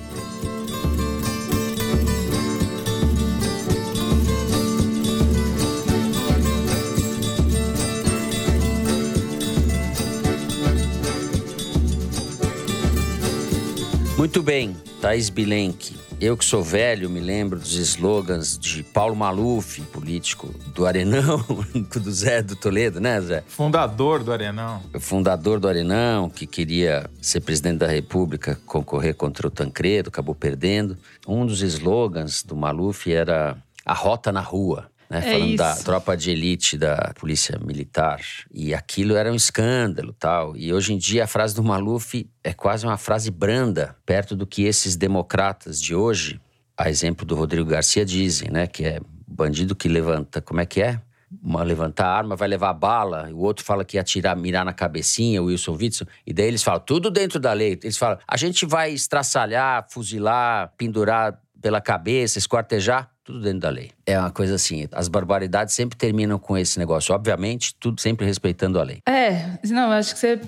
[14.17, 15.95] Muito bem, Thaís Bilenque.
[16.19, 22.11] Eu que sou velho, me lembro dos slogans de Paulo Maluf, político do Arenão, do
[22.11, 23.45] Zé do Toledo, né, Zé?
[23.47, 24.83] Fundador do Arenão.
[24.99, 30.97] Fundador do Arenão, que queria ser presidente da República, concorrer contra o Tancredo, acabou perdendo.
[31.29, 35.19] Um dos slogans do Maluf era a rota na rua né?
[35.19, 35.57] É falando isso.
[35.57, 38.21] da tropa de elite da polícia militar.
[38.53, 40.57] E aquilo era um escândalo tal.
[40.57, 44.47] E hoje em dia a frase do Maluf é quase uma frase branda, perto do
[44.47, 46.41] que esses democratas de hoje,
[46.77, 48.67] a exemplo do Rodrigo Garcia, dizem, né?
[48.67, 50.41] Que é bandido que levanta.
[50.41, 51.01] Como é que é?
[51.43, 54.73] Uma levantar a arma vai levar bala, o outro fala que ia atirar, mirar na
[54.73, 57.79] cabecinha, o Wilson Witson, e daí eles falam, tudo dentro da lei.
[57.83, 63.91] Eles falam, a gente vai estraçalhar, fuzilar, pendurar pela cabeça, esquartejar, tudo dentro da lei.
[64.07, 67.13] É uma coisa assim, as barbaridades sempre terminam com esse negócio.
[67.13, 69.01] Obviamente, tudo sempre respeitando a lei.
[69.05, 70.41] É, não, acho que você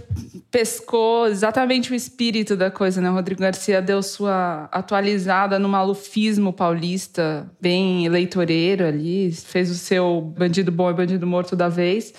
[0.48, 3.10] pescou exatamente o espírito da coisa, né?
[3.10, 10.20] O Rodrigo Garcia deu sua atualizada no malufismo paulista, bem eleitoreiro ali, fez o seu
[10.38, 12.14] bandido bom e bandido morto da vez.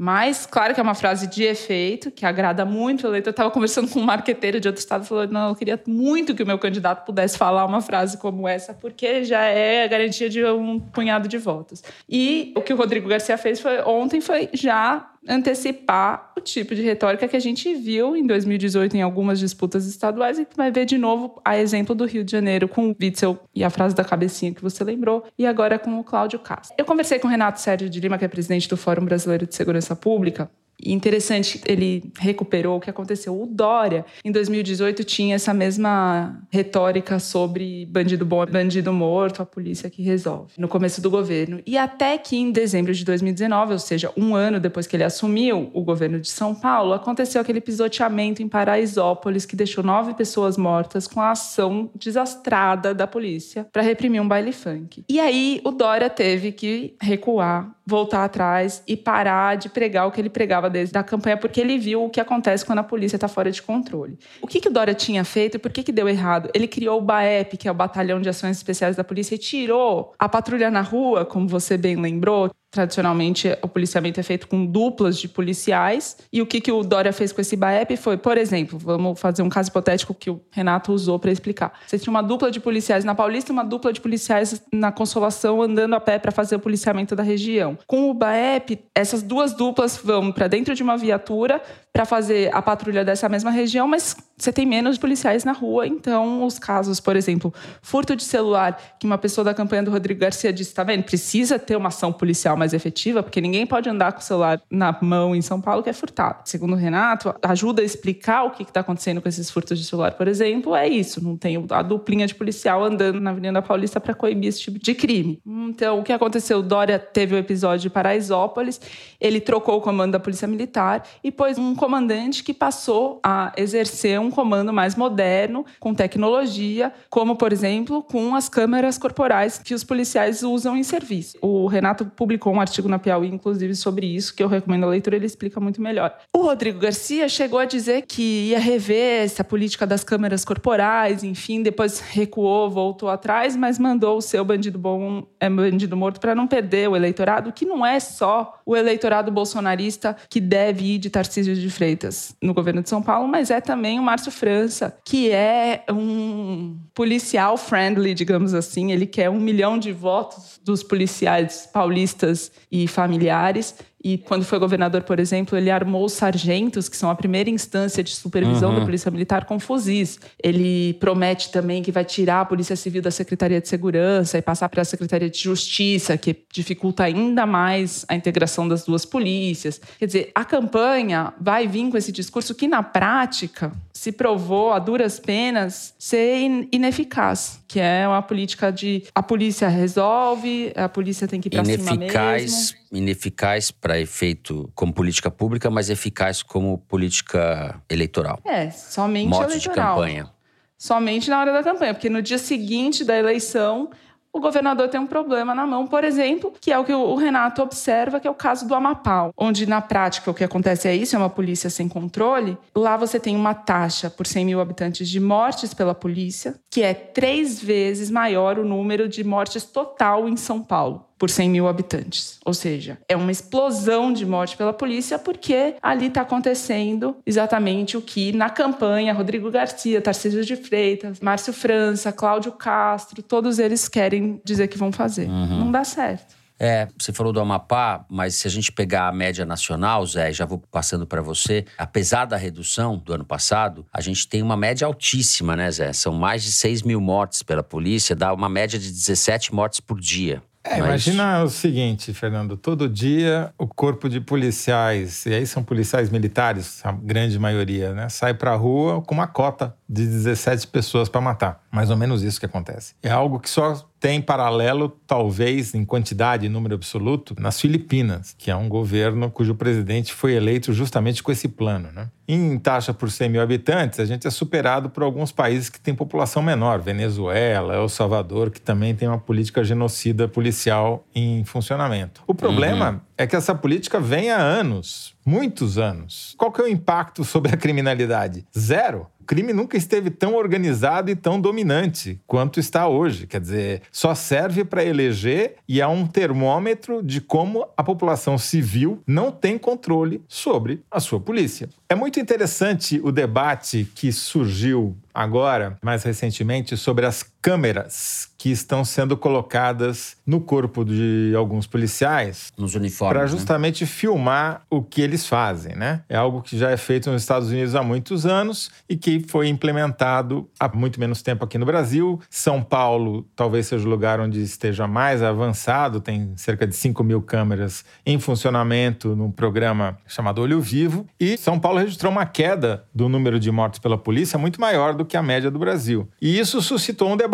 [0.00, 3.30] Mas, claro que é uma frase de efeito, que agrada muito o eleitor.
[3.30, 6.42] Eu estava conversando com um marqueteiro de outro estado falou: não, eu queria muito que
[6.42, 10.44] o meu candidato pudesse falar uma frase como essa, porque já é a garantia de
[10.44, 11.82] um punhado de votos.
[12.08, 16.82] E o que o Rodrigo Garcia fez foi, ontem foi já antecipar o tipo de
[16.82, 20.86] retórica que a gente viu em 2018 em algumas disputas estaduais e que vai ver
[20.86, 24.04] de novo a exemplo do Rio de Janeiro com o Witzel e a frase da
[24.04, 26.74] cabecinha que você lembrou e agora com o Cláudio Castro.
[26.78, 29.54] Eu conversei com o Renato Sérgio de Lima, que é presidente do Fórum Brasileiro de
[29.54, 30.50] Segurança Pública,
[30.80, 33.40] e interessante, ele recuperou o que aconteceu.
[33.40, 39.90] O Dória, em 2018, tinha essa mesma retórica sobre bandido bom, bandido morto, a polícia
[39.90, 41.60] que resolve, no começo do governo.
[41.66, 45.70] E até que em dezembro de 2019, ou seja, um ano depois que ele assumiu
[45.74, 51.06] o governo de São Paulo, aconteceu aquele pisoteamento em Paraisópolis que deixou nove pessoas mortas
[51.06, 55.04] com a ação desastrada da polícia para reprimir um baile funk.
[55.08, 60.20] E aí o Dória teve que recuar, voltar atrás e parar de pregar o que
[60.20, 63.28] ele pregava desde a campanha porque ele viu o que acontece quando a polícia está
[63.28, 64.18] fora de controle.
[64.42, 66.50] O que, que o Dória tinha feito e por que, que deu errado?
[66.52, 70.12] Ele criou o BAEP, que é o Batalhão de Ações Especiais da Polícia, e tirou
[70.18, 75.18] a patrulha na rua, como você bem lembrou, Tradicionalmente, o policiamento é feito com duplas
[75.18, 76.18] de policiais.
[76.30, 79.42] E o que, que o Dória fez com esse BAEP foi, por exemplo, vamos fazer
[79.42, 81.72] um caso hipotético que o Renato usou para explicar.
[81.86, 85.62] Você tinha uma dupla de policiais na Paulista e uma dupla de policiais na Consolação
[85.62, 87.78] andando a pé para fazer o policiamento da região.
[87.86, 91.62] Com o BAEP, essas duas duplas vão para dentro de uma viatura
[91.98, 95.84] para fazer a patrulha dessa mesma região, mas você tem menos policiais na rua.
[95.84, 100.20] Então, os casos, por exemplo, furto de celular, que uma pessoa da campanha do Rodrigo
[100.20, 101.02] Garcia disse, tá vendo?
[101.02, 104.96] Precisa ter uma ação policial mais efetiva, porque ninguém pode andar com o celular na
[105.02, 106.42] mão em São Paulo que é furtado.
[106.44, 110.12] Segundo o Renato, ajuda a explicar o que está acontecendo com esses furtos de celular,
[110.12, 111.20] por exemplo, é isso.
[111.20, 114.94] Não tem a duplinha de policial andando na Avenida Paulista para coibir esse tipo de
[114.94, 115.42] crime.
[115.44, 116.62] Então, o que aconteceu?
[116.62, 118.80] Dória teve o episódio de Paraisópolis,
[119.20, 124.20] ele trocou o comando da Polícia Militar e pôs um comandante que passou a exercer
[124.20, 129.82] um comando mais moderno, com tecnologia, como, por exemplo, com as câmeras corporais que os
[129.82, 131.38] policiais usam em serviço.
[131.40, 135.16] O Renato publicou um artigo na Piauí, inclusive, sobre isso, que eu recomendo a leitura,
[135.16, 136.14] ele explica muito melhor.
[136.30, 141.62] O Rodrigo Garcia chegou a dizer que ia rever essa política das câmeras corporais, enfim,
[141.62, 146.46] depois recuou, voltou atrás, mas mandou o seu bandido bom é bandido morto para não
[146.46, 151.54] perder o eleitorado, que não é só o eleitorado bolsonarista que deve ir de Tarcísio
[151.54, 155.84] de Freitas no governo de São Paulo, mas é também o Márcio França, que é
[155.90, 158.92] um policial friendly, digamos assim.
[158.92, 163.74] Ele quer um milhão de votos dos policiais paulistas e familiares.
[164.02, 168.02] E quando foi governador, por exemplo, ele armou os sargentos, que são a primeira instância
[168.02, 168.78] de supervisão uhum.
[168.78, 170.20] da Polícia Militar, com fuzis.
[170.40, 174.68] Ele promete também que vai tirar a Polícia Civil da Secretaria de Segurança e passar
[174.68, 179.80] para a Secretaria de Justiça, que dificulta ainda mais a integração das duas polícias.
[179.98, 184.78] Quer dizer, a campanha vai vir com esse discurso que, na prática, se provou a
[184.78, 191.40] duras penas ser ineficaz, que é uma política de a polícia resolve, a polícia tem
[191.40, 192.78] que ir para cima mesmo.
[192.92, 198.40] Ineficaz para efeito como política pública, mas eficaz como política eleitoral.
[198.44, 199.96] É, somente Mote eleitoral.
[199.96, 200.30] de campanha.
[200.76, 203.90] Somente na hora da campanha, porque no dia seguinte da eleição
[204.32, 207.62] o governador tem um problema na mão, por exemplo, que é o que o Renato
[207.62, 211.16] observa, que é o caso do Amapá, onde na prática o que acontece é isso,
[211.16, 212.56] é uma polícia sem controle.
[212.74, 216.94] Lá você tem uma taxa por 100 mil habitantes de mortes pela polícia, que é
[216.94, 221.07] três vezes maior o número de mortes total em São Paulo.
[221.18, 222.38] Por 100 mil habitantes.
[222.44, 228.02] Ou seja, é uma explosão de morte pela polícia porque ali está acontecendo exatamente o
[228.02, 234.40] que na campanha Rodrigo Garcia, Tarcísio de Freitas, Márcio França, Cláudio Castro, todos eles querem
[234.44, 235.28] dizer que vão fazer.
[235.28, 235.60] Uhum.
[235.60, 236.38] Não dá certo.
[236.58, 240.44] É, você falou do Amapá, mas se a gente pegar a média nacional, Zé, já
[240.44, 244.84] vou passando para você, apesar da redução do ano passado, a gente tem uma média
[244.84, 245.92] altíssima, né, Zé?
[245.92, 250.00] São mais de 6 mil mortes pela polícia, dá uma média de 17 mortes por
[250.00, 250.42] dia.
[250.64, 251.06] É, Mas...
[251.06, 256.84] imagina o seguinte, Fernando: todo dia o corpo de policiais, e aí são policiais militares,
[256.84, 258.08] a grande maioria, né?
[258.08, 261.62] Sai pra rua com uma cota de 17 pessoas para matar.
[261.70, 262.94] Mais ou menos isso que acontece.
[263.02, 268.50] É algo que só tem paralelo, talvez, em quantidade e número absoluto, nas Filipinas, que
[268.50, 271.90] é um governo cujo presidente foi eleito justamente com esse plano.
[271.92, 272.08] Né?
[272.26, 275.94] Em taxa por 100 mil habitantes, a gente é superado por alguns países que têm
[275.94, 282.22] população menor, Venezuela, El Salvador, que também tem uma política genocida policial em funcionamento.
[282.26, 283.00] O problema uhum.
[283.18, 286.34] É que essa política vem há anos, muitos anos.
[286.38, 288.46] Qual que é o impacto sobre a criminalidade?
[288.56, 293.26] Zero crime nunca esteve tão organizado e tão dominante quanto está hoje.
[293.26, 299.02] Quer dizer, só serve para eleger e é um termômetro de como a população civil
[299.06, 301.68] não tem controle sobre a sua polícia.
[301.90, 308.84] É muito interessante o debate que surgiu agora, mais recentemente, sobre as câmeras que estão
[308.84, 312.52] sendo colocadas no corpo de alguns policiais.
[312.56, 313.12] Nos uniformes.
[313.12, 313.28] Para né?
[313.28, 313.90] justamente né?
[313.90, 316.02] filmar o que eles fazem, né?
[316.08, 319.48] É algo que já é feito nos Estados Unidos há muitos anos e que foi
[319.48, 322.20] implementado há muito menos tempo aqui no Brasil.
[322.30, 327.20] São Paulo talvez seja o lugar onde esteja mais avançado, tem cerca de 5 mil
[327.20, 331.06] câmeras em funcionamento num programa chamado Olho Vivo.
[331.18, 335.04] E São Paulo registrou uma queda do número de mortes pela polícia muito maior do
[335.04, 336.08] que a média do Brasil.
[336.20, 337.27] E isso suscitou um debate,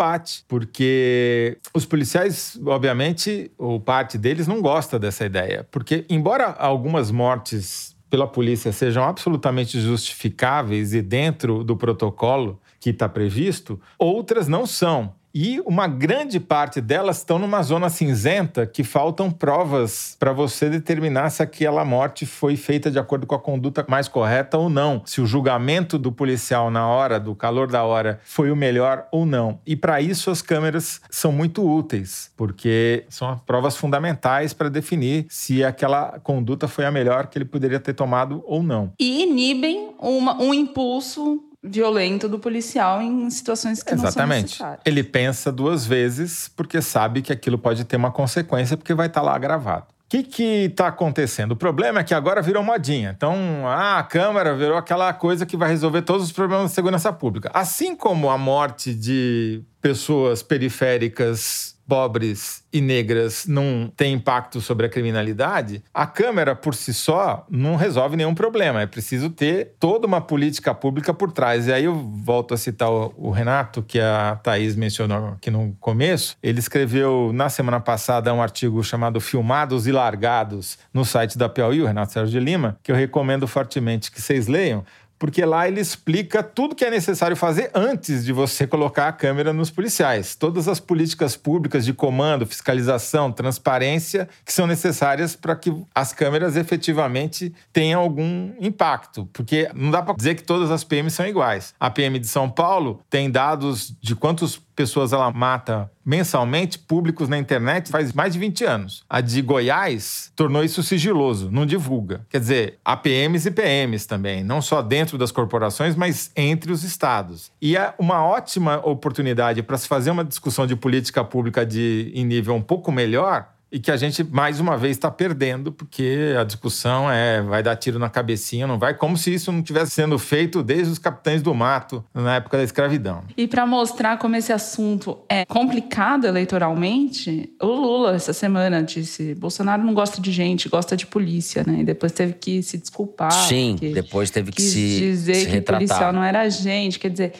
[0.47, 7.95] porque os policiais, obviamente, ou parte deles não gosta dessa ideia, porque embora algumas mortes
[8.09, 15.13] pela polícia sejam absolutamente justificáveis e dentro do protocolo que está previsto, outras não são.
[15.37, 21.29] E uma grande parte delas estão numa zona cinzenta que faltam provas para você determinar
[21.29, 25.01] se aquela morte foi feita de acordo com a conduta mais correta ou não.
[25.05, 29.25] Se o julgamento do policial na hora, do calor da hora, foi o melhor ou
[29.25, 29.59] não.
[29.67, 35.65] E para isso as câmeras são muito úteis, porque são provas fundamentais para definir se
[35.65, 38.93] aquela conduta foi a melhor que ele poderia ter tomado ou não.
[38.97, 44.61] E inibem uma, um impulso violento do policial em situações que Exatamente.
[44.61, 44.77] não são.
[44.85, 49.21] Ele pensa duas vezes porque sabe que aquilo pode ter uma consequência porque vai estar
[49.21, 49.87] lá gravado.
[50.05, 51.53] O que está acontecendo?
[51.53, 53.11] O problema é que agora virou modinha.
[53.15, 53.35] Então,
[53.65, 57.49] ah, a Câmara virou aquela coisa que vai resolver todos os problemas da segurança pública.
[57.53, 64.89] Assim como a morte de pessoas periféricas pobres e negras não tem impacto sobre a
[64.89, 68.81] criminalidade, a Câmara por si só não resolve nenhum problema.
[68.81, 71.67] É preciso ter toda uma política pública por trás.
[71.67, 76.37] E aí eu volto a citar o Renato, que a Thaís mencionou aqui no começo.
[76.41, 81.81] Ele escreveu na semana passada um artigo chamado Filmados e Largados no site da Piauí,
[81.81, 84.83] o Renato Sérgio de Lima, que eu recomendo fortemente que vocês leiam
[85.17, 89.53] porque lá ele explica tudo que é necessário fazer antes de você colocar a câmera
[89.53, 90.35] nos policiais.
[90.35, 96.55] Todas as políticas públicas de comando, fiscalização, transparência que são necessárias para que as câmeras
[96.55, 99.29] efetivamente tenham algum impacto.
[99.31, 101.73] Porque não dá para dizer que todas as PMs são iguais.
[101.79, 107.37] A PM de São Paulo tem dados de quantos pessoas ela mata mensalmente, públicos na
[107.37, 109.03] internet, faz mais de 20 anos.
[109.09, 112.25] A de Goiás tornou isso sigiloso, não divulga.
[112.29, 116.83] Quer dizer, há PMs e PMs também, não só dentro das corporações, mas entre os
[116.83, 117.51] estados.
[117.59, 122.25] E é uma ótima oportunidade para se fazer uma discussão de política pública de, em
[122.25, 126.43] nível um pouco melhor, e que a gente mais uma vez está perdendo, porque a
[126.43, 130.17] discussão é vai dar tiro na cabecinha, não vai, como se isso não tivesse sendo
[130.17, 133.23] feito desde os capitães do mato na época da escravidão.
[133.35, 139.83] E para mostrar como esse assunto é complicado eleitoralmente, o Lula essa semana disse: Bolsonaro
[139.83, 141.79] não gosta de gente, gosta de polícia, né?
[141.79, 143.31] E depois teve que se desculpar.
[143.31, 145.83] Sim, depois teve que se dizer se que retratar.
[145.83, 147.33] o policial não era gente, quer dizer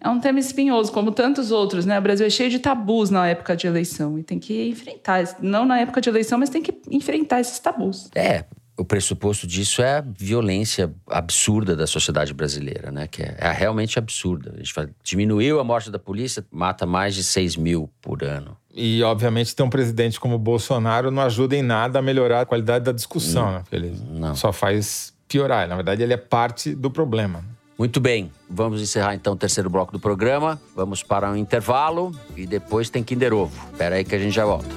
[0.00, 1.98] é um tema espinhoso, como tantos outros, né?
[1.98, 5.66] O Brasil é cheio de tabus na época de eleição e tem que enfrentar, não
[5.66, 8.08] na época de eleição, mas tem que enfrentar esses tabus.
[8.14, 8.44] É,
[8.78, 13.06] o pressuposto disso é a violência absurda da sociedade brasileira, né?
[13.06, 14.52] Que é, é realmente absurda.
[14.54, 18.56] A gente fala, diminuiu a morte da polícia, mata mais de 6 mil por ano.
[18.74, 22.46] E, obviamente, ter um presidente como o Bolsonaro não ajuda em nada a melhorar a
[22.46, 23.58] qualidade da discussão, não, né?
[23.60, 24.34] Porque ele não.
[24.34, 25.68] só faz piorar.
[25.68, 27.44] Na verdade, ele é parte do problema.
[27.80, 30.60] Muito bem, vamos encerrar então o terceiro bloco do programa.
[30.76, 33.56] Vamos para um intervalo e depois tem Kinder Ovo.
[33.72, 34.68] Espera aí que a gente já volta.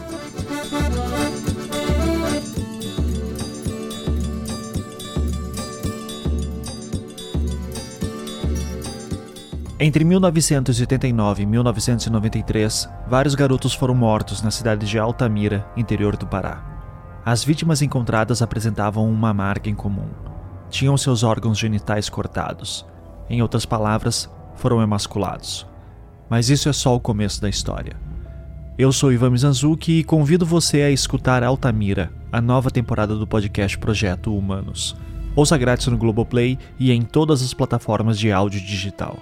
[9.77, 16.63] Entre 1989 e 1993, vários garotos foram mortos na cidade de Altamira, interior do Pará.
[17.25, 20.07] As vítimas encontradas apresentavam uma marca em comum.
[20.69, 22.92] Tinham seus órgãos genitais cortados
[23.34, 25.65] em outras palavras, foram emasculados.
[26.29, 27.95] Mas isso é só o começo da história.
[28.77, 33.75] Eu sou Ivan Mizanzuki e convido você a escutar Altamira, a nova temporada do podcast
[33.79, 34.95] Projeto Humanos.
[35.36, 39.17] Ouça grátis no Globoplay e em todas as plataformas de áudio digital.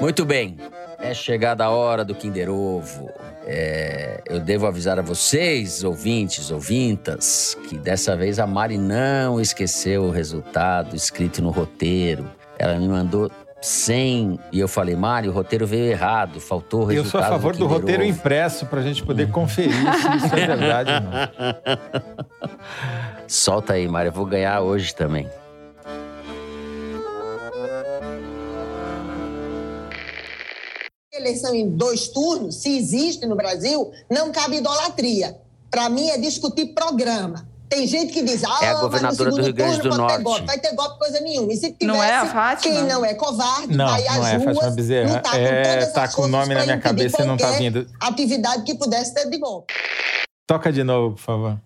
[0.00, 0.58] Muito bem,
[1.06, 3.10] é chegada a hora do Kinder Ovo.
[3.46, 10.04] É, eu devo avisar a vocês, ouvintes, ouvintas, que dessa vez a Mari não esqueceu
[10.04, 12.28] o resultado escrito no roteiro.
[12.58, 13.30] Ela me mandou
[13.60, 17.06] 100 e eu falei, Mari, o roteiro veio errado, faltou o resultado.
[17.06, 18.10] Eu sou a favor do, do, roteiro Ovo.
[18.10, 22.16] impresso pra gente poder conferir se isso é verdade ou não.
[23.28, 25.28] Solta aí, Mari, eu vou ganhar hoje também.
[31.26, 35.36] Eleição em dois turnos, se existe no Brasil, não cabe idolatria.
[35.70, 37.46] Para mim é discutir programa.
[37.68, 39.96] Tem gente que diz, ah, É a governadora no do segundo Rio Grande do pode
[39.96, 40.22] ter Norte.
[40.22, 40.46] golpe.
[40.46, 41.52] Vai ter golpe coisa nenhuma.
[41.52, 42.74] E se tivesse, Não é a Fátima?
[42.74, 45.16] quem não é covarde Não, vai às não é a ruas, Fátima Bezerra.
[45.16, 47.50] lutar com É, todas as tá com o nome na minha cabeça e não tá
[47.52, 47.84] vindo.
[48.00, 49.74] Atividade que pudesse ter de golpe.
[50.46, 51.60] Toca de novo, por favor.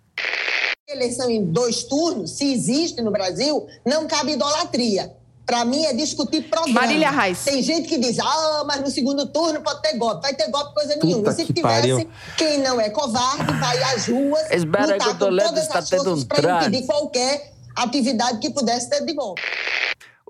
[0.89, 5.13] Eleição em dois turnos, se existe no Brasil, não cabe idolatria.
[5.51, 6.81] Para mim é discutir programa.
[6.81, 7.43] Marília Reis.
[7.45, 10.23] Tem gente que diz, ah, mas no segundo turno pode ter golpe.
[10.23, 11.25] Vai ter golpe coisa nenhuma.
[11.25, 12.11] Puta E se que tivesse, pariu.
[12.37, 16.25] quem não é covarde vai às ruas Espera lutar com todas está as forças um
[16.27, 19.43] para impedir qualquer atividade que pudesse ter de golpe.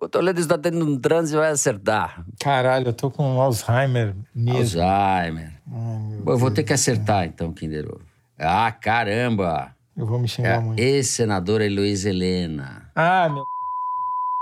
[0.00, 2.24] O Toledo está tendo um transe e vai acertar.
[2.40, 4.80] Caralho, eu tô com Alzheimer mesmo.
[4.80, 5.52] Alzheimer.
[5.66, 8.00] Bom, eu vou ter que acertar então, Kinder Ovo.
[8.38, 9.76] Ah, caramba!
[9.94, 10.78] Eu vou me É xingar a muito.
[10.80, 13.44] ex-senadora Heloísa Helena, Ah, meu.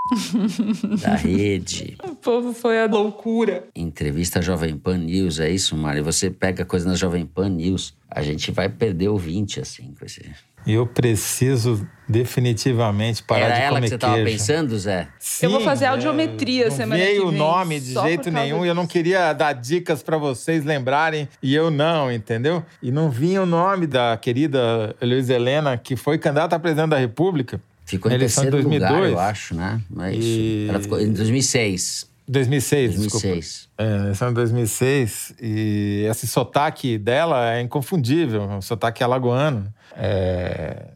[1.01, 1.97] da rede.
[2.03, 3.65] O povo foi a loucura.
[3.75, 6.03] Entrevista Jovem Pan News, é isso, Mário?
[6.03, 10.05] Você pega coisa na Jovem Pan News, a gente vai perder o 20, assim, com
[10.05, 10.21] esse...
[10.67, 14.31] Eu preciso definitivamente parar Era de ela comer que você tava queijo.
[14.31, 15.07] pensando, Zé?
[15.41, 18.29] Eu vou fazer Sim, audiometria é, semana Não veio que o vem, nome de jeito
[18.29, 18.93] nenhum e eu não disso.
[18.93, 22.63] queria dar dicas pra vocês lembrarem e eu não, entendeu?
[22.83, 26.97] E não vinha o nome da querida Luiz Helena, que foi candidata a presidente da
[26.97, 27.61] República.
[27.89, 29.11] Ficou em de terceiro lugar, 2002.
[29.11, 29.81] eu acho, né?
[29.89, 30.13] Não é.
[30.15, 32.07] E- Ela ficou em 2006.
[32.27, 33.27] 2006, desculpa.
[33.27, 33.69] 2006.
[33.77, 35.33] É, eleição de 2006.
[35.41, 39.73] E esse sotaque dela é inconfundível, um sotaque alagoano.
[39.97, 40.87] É,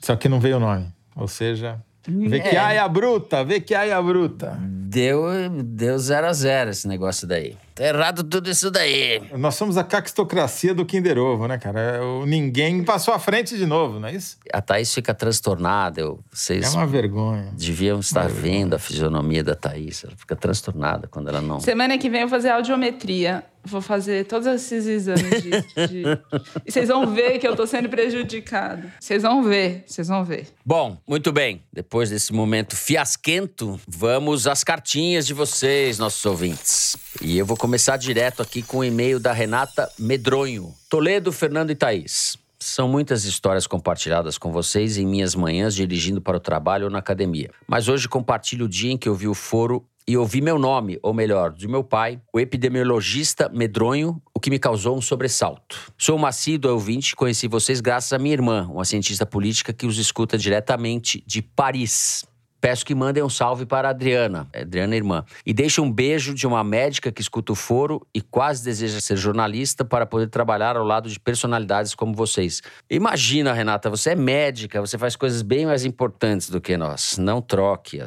[0.00, 0.86] Só que não veio o nome.
[1.16, 1.78] Ou seja,
[2.08, 2.58] vê que É.
[2.58, 4.56] aia bruta, vê que aia bruta.
[4.62, 5.24] Deu,
[5.64, 7.56] deu zero a zero esse negócio daí.
[7.80, 9.22] Tá errado tudo isso daí.
[9.38, 12.04] Nós somos a caquistocracia do Kinder Ovo, né, cara?
[12.04, 14.36] O ninguém passou à frente de novo, não é isso?
[14.52, 15.98] A Thaís fica transtornada.
[15.98, 17.50] Eu, vocês É uma vergonha.
[17.56, 20.04] deviam estar vendo a fisionomia da Thaís.
[20.04, 21.58] Ela fica transtornada quando ela não...
[21.58, 23.44] Semana que vem eu vou fazer audiometria.
[23.62, 26.18] Vou fazer todos esses exames de, de-
[26.64, 28.90] E vocês vão ver que eu tô sendo prejudicado.
[28.98, 30.46] Vocês vão ver, vocês vão ver.
[30.64, 31.62] Bom, muito bem.
[31.70, 36.96] Depois desse momento fiasquento, vamos às cartinhas de vocês, nossos ouvintes.
[37.20, 40.74] E eu vou começar direto aqui com o e-mail da Renata Medronho.
[40.88, 42.38] Toledo, Fernando e Thaís.
[42.58, 46.98] São muitas histórias compartilhadas com vocês em minhas manhãs dirigindo para o trabalho ou na
[46.98, 47.50] academia.
[47.66, 50.98] Mas hoje compartilho o dia em que eu vi o foro e ouvi meu nome,
[51.02, 55.92] ou melhor, de meu pai, o epidemiologista medronho, o que me causou um sobressalto.
[55.96, 59.86] Sou uma assídua ouvinte e conheci vocês graças à minha irmã, uma cientista política que
[59.86, 62.24] os escuta diretamente de Paris.
[62.60, 65.24] Peço que mandem um salve para a Adriana, Adriana irmã.
[65.46, 69.16] E deixe um beijo de uma médica que escuta o foro e quase deseja ser
[69.16, 72.60] jornalista para poder trabalhar ao lado de personalidades como vocês.
[72.90, 77.16] Imagina, Renata, você é médica, você faz coisas bem mais importantes do que nós.
[77.16, 78.00] Não troque.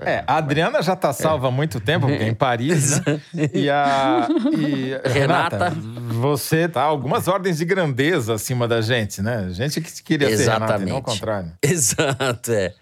[0.00, 3.20] É, a Adriana já tá salva há muito tempo, porque é em Paris, né?
[3.52, 4.28] E a.
[4.56, 5.68] e- Renata.
[5.70, 5.76] Renata,
[6.14, 9.48] você tá algumas ordens de grandeza acima da gente, né?
[9.50, 11.52] Gente que queria ser Renata, e não ao contrário.
[11.62, 12.74] Exato, é.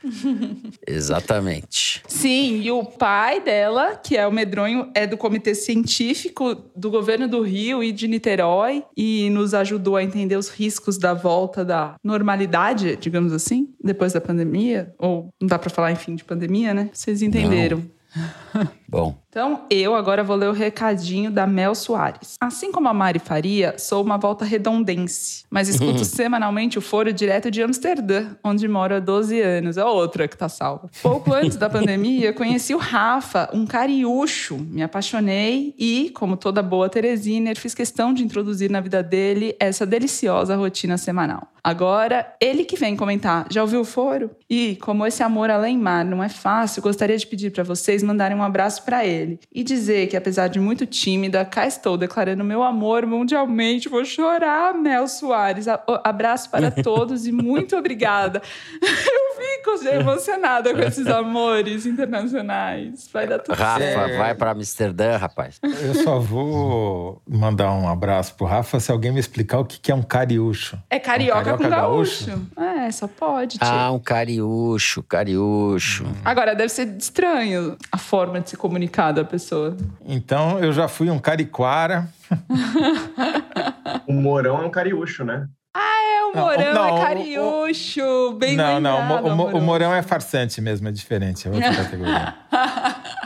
[0.86, 2.02] Exatamente.
[2.06, 7.28] Sim, e o pai dela, que é o medronho, é do comitê científico do governo
[7.28, 11.94] do Rio e de Niterói e nos ajudou a entender os riscos da volta da
[12.02, 14.92] normalidade, digamos assim, depois da pandemia.
[14.98, 16.90] Ou não dá pra falar, enfim, de pandemia, né?
[17.06, 17.84] Vocês entenderam.
[18.88, 22.36] Bom, Então, eu agora vou ler o recadinho da Mel Soares.
[22.40, 27.50] Assim como a Mari Faria, sou uma volta redondense, mas escuto semanalmente o foro direto
[27.50, 29.76] de Amsterdã, onde moro há 12 anos.
[29.76, 30.88] É outra que tá salva.
[31.02, 34.56] Pouco antes da pandemia, conheci o Rafa, um cariúcho.
[34.56, 39.84] Me apaixonei e, como toda boa Teresiner, fiz questão de introduzir na vida dele essa
[39.84, 41.48] deliciosa rotina semanal.
[41.62, 44.30] Agora, ele que vem comentar, já ouviu o foro?
[44.48, 48.36] E, como esse amor além mar não é fácil, gostaria de pedir para vocês mandarem
[48.36, 52.62] um abraço para ele e dizer que, apesar de muito tímida, cá estou declarando meu
[52.62, 53.88] amor mundialmente.
[53.88, 55.66] Vou chorar, Mel Soares.
[56.04, 58.40] Abraço para todos e muito obrigada.
[58.82, 63.08] Eu fico já emocionada com esses amores internacionais.
[63.12, 64.18] Vai dar tudo Rafa, certo.
[64.18, 65.60] vai pra Amsterdã, rapaz.
[65.62, 69.94] Eu só vou mandar um abraço pro Rafa se alguém me explicar o que é
[69.94, 70.78] um cariúcho.
[70.88, 72.26] É carioca, Um carioca com gaúcho.
[72.26, 72.46] gaúcho?
[72.86, 73.66] É, só pode, tio.
[73.68, 76.06] Ah, um cariúcho, cariúcho.
[76.24, 79.76] Agora, deve ser estranho a forma de se comunicar da pessoa.
[80.04, 82.08] Então, eu já fui um cariquara.
[84.06, 85.46] O Morão é um cariúcho, né?
[85.76, 88.32] É, o Não, Morão não, o- é cariúcho.
[88.38, 89.60] Bem não, não, o, lembrado, Mo- o, o.
[89.60, 92.34] Morão é farsante mesmo, é diferente, é outra categoria.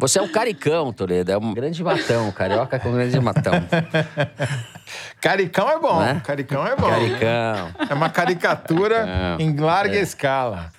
[0.00, 1.32] Você é um caricão, Toledo.
[1.32, 2.30] É um grande matão.
[2.30, 3.52] Carioca com grande matão.
[5.20, 6.22] Caricão é bom, Né?
[6.24, 6.88] caricão é bom.
[6.88, 7.70] Caricão.
[7.90, 10.00] É uma caricatura Não, em larga é.
[10.00, 10.70] escala.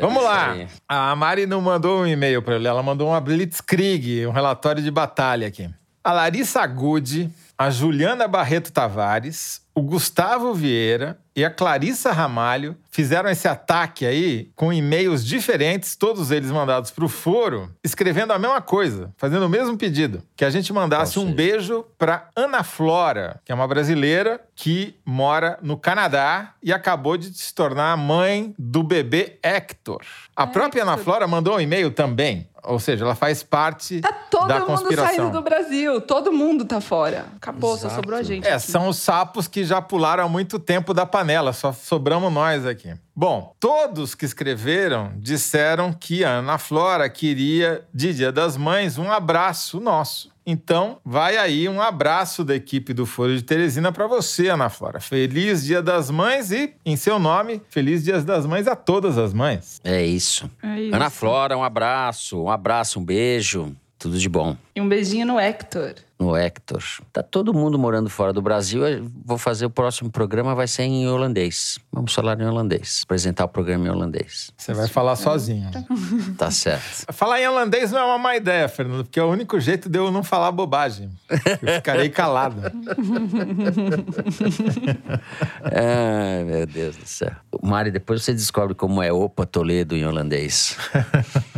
[0.00, 0.52] Vamos isso lá.
[0.52, 0.68] aí.
[0.88, 4.90] A Mari não mandou um e-mail para ele, ela mandou uma blitzkrieg, um relatório de
[4.90, 5.68] batalha aqui.
[6.02, 13.28] A Larissa Agude, a Juliana Barreto Tavares, o Gustavo Vieira e a Clarissa Ramalho fizeram
[13.28, 18.62] esse ataque aí com e-mails diferentes, todos eles mandados para o foro, escrevendo a mesma
[18.62, 23.50] coisa, fazendo o mesmo pedido, que a gente mandasse um beijo para Ana Flora, que
[23.50, 28.84] é uma brasileira que mora no Canadá e acabou de se tornar a mãe do
[28.84, 30.02] bebê Hector.
[30.36, 34.48] A própria Ana Flora mandou um e-mail também, ou seja, ela faz parte Tá todo
[34.48, 35.14] da mundo conspiração.
[35.14, 36.00] saindo do Brasil.
[36.00, 37.26] Todo mundo tá fora.
[37.36, 37.94] Acabou, só Exato.
[37.96, 38.46] sobrou a gente.
[38.46, 38.66] É, aqui.
[38.70, 42.94] são os sapos que já pularam há muito tempo da panela, só sobramos nós aqui.
[43.14, 49.10] Bom, todos que escreveram disseram que a Ana Flora queria, de Dia das Mães, um
[49.12, 50.33] abraço nosso.
[50.46, 55.00] Então, vai aí um abraço da equipe do Foro de Teresina para você, Ana Flora.
[55.00, 59.32] Feliz Dia das Mães e, em seu nome, Feliz Dia das Mães a todas as
[59.32, 59.80] mães.
[59.82, 60.50] É isso.
[60.62, 60.94] É isso.
[60.94, 62.42] Ana Flora, um abraço.
[62.42, 63.74] Um abraço, um beijo.
[63.98, 64.54] Tudo de bom.
[64.76, 65.94] E um beijinho no Hector.
[66.18, 66.82] No Hector.
[67.12, 68.86] Tá todo mundo morando fora do Brasil.
[68.86, 71.78] Eu vou fazer o próximo programa, vai ser em holandês.
[71.92, 73.02] Vamos falar em holandês.
[73.04, 74.52] Apresentar o programa em holandês.
[74.56, 75.70] Você vai falar sozinho.
[76.38, 77.12] Tá certo.
[77.12, 79.98] Falar em holandês não é uma má ideia, Fernando, porque é o único jeito de
[79.98, 81.10] eu não falar bobagem.
[81.62, 82.60] Eu ficarei calado.
[85.62, 87.32] Ai, meu Deus do céu.
[87.62, 90.76] Mari, depois você descobre como é Opa Toledo em holandês.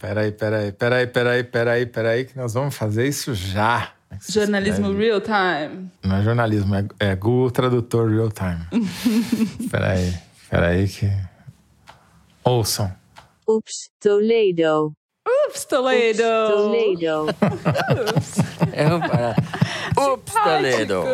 [0.00, 3.92] Peraí, peraí, peraí, peraí, peraí, peraí, que nós vamos fazer isso já.
[4.26, 5.90] Jornalismo real time.
[6.02, 8.66] Não é jornalismo, é, é Google Tradutor Real Time.
[9.70, 10.14] peraí,
[10.48, 11.06] peraí que...
[12.42, 12.90] Ouçam.
[13.46, 14.94] Oops, Toledo.
[15.46, 16.22] Ups, Toledo.
[16.22, 17.26] Toledo.
[18.72, 19.36] É um para...
[20.12, 21.04] Ups, Toledo.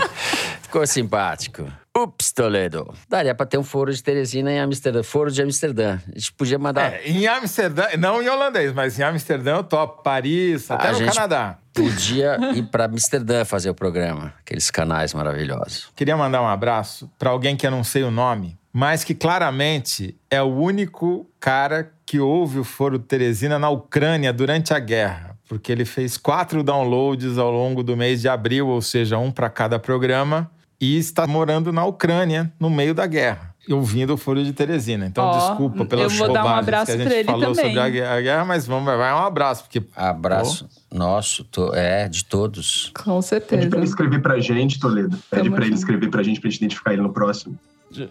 [0.62, 1.70] Ficou simpático.
[1.96, 2.94] Ups, Toledo.
[3.08, 5.02] Daria pra ter um foro de Teresina em Amsterdã.
[5.02, 5.98] Foro de Amsterdã.
[6.08, 6.94] A gente podia mandar.
[6.94, 10.02] É, em Amsterdã, não em holandês, mas em Amsterdã eu topo.
[10.02, 11.58] Paris, até A no Canadá.
[11.74, 14.32] Podia ir pra Amsterdã fazer o programa.
[14.40, 15.90] Aqueles canais maravilhosos.
[15.94, 20.16] Queria mandar um abraço para alguém que eu não sei o nome, mas que claramente
[20.30, 25.70] é o único cara que ouve o Foro Teresina na Ucrânia durante a guerra, porque
[25.70, 29.78] ele fez quatro downloads ao longo do mês de abril, ou seja, um para cada
[29.78, 30.50] programa,
[30.84, 33.54] e está morando na Ucrânia no meio da guerra.
[33.68, 35.06] e Ouvindo o Foro de Teresina.
[35.06, 37.40] Então, Ó, desculpa pelas eu vou dar um bobagens abraço que a gente ele falou
[37.54, 37.64] também.
[37.76, 42.90] sobre a guerra, mas vamos, vai um abraço, porque Abraço nosso, to- é, de todos.
[42.96, 43.68] Com Pede certeza.
[43.68, 45.16] pra ele escrever pra gente, Toledo.
[45.30, 47.56] Pede Tamo pra ele escrever pra gente, pra gente identificar ele no próximo.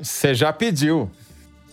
[0.01, 1.11] você já pediu.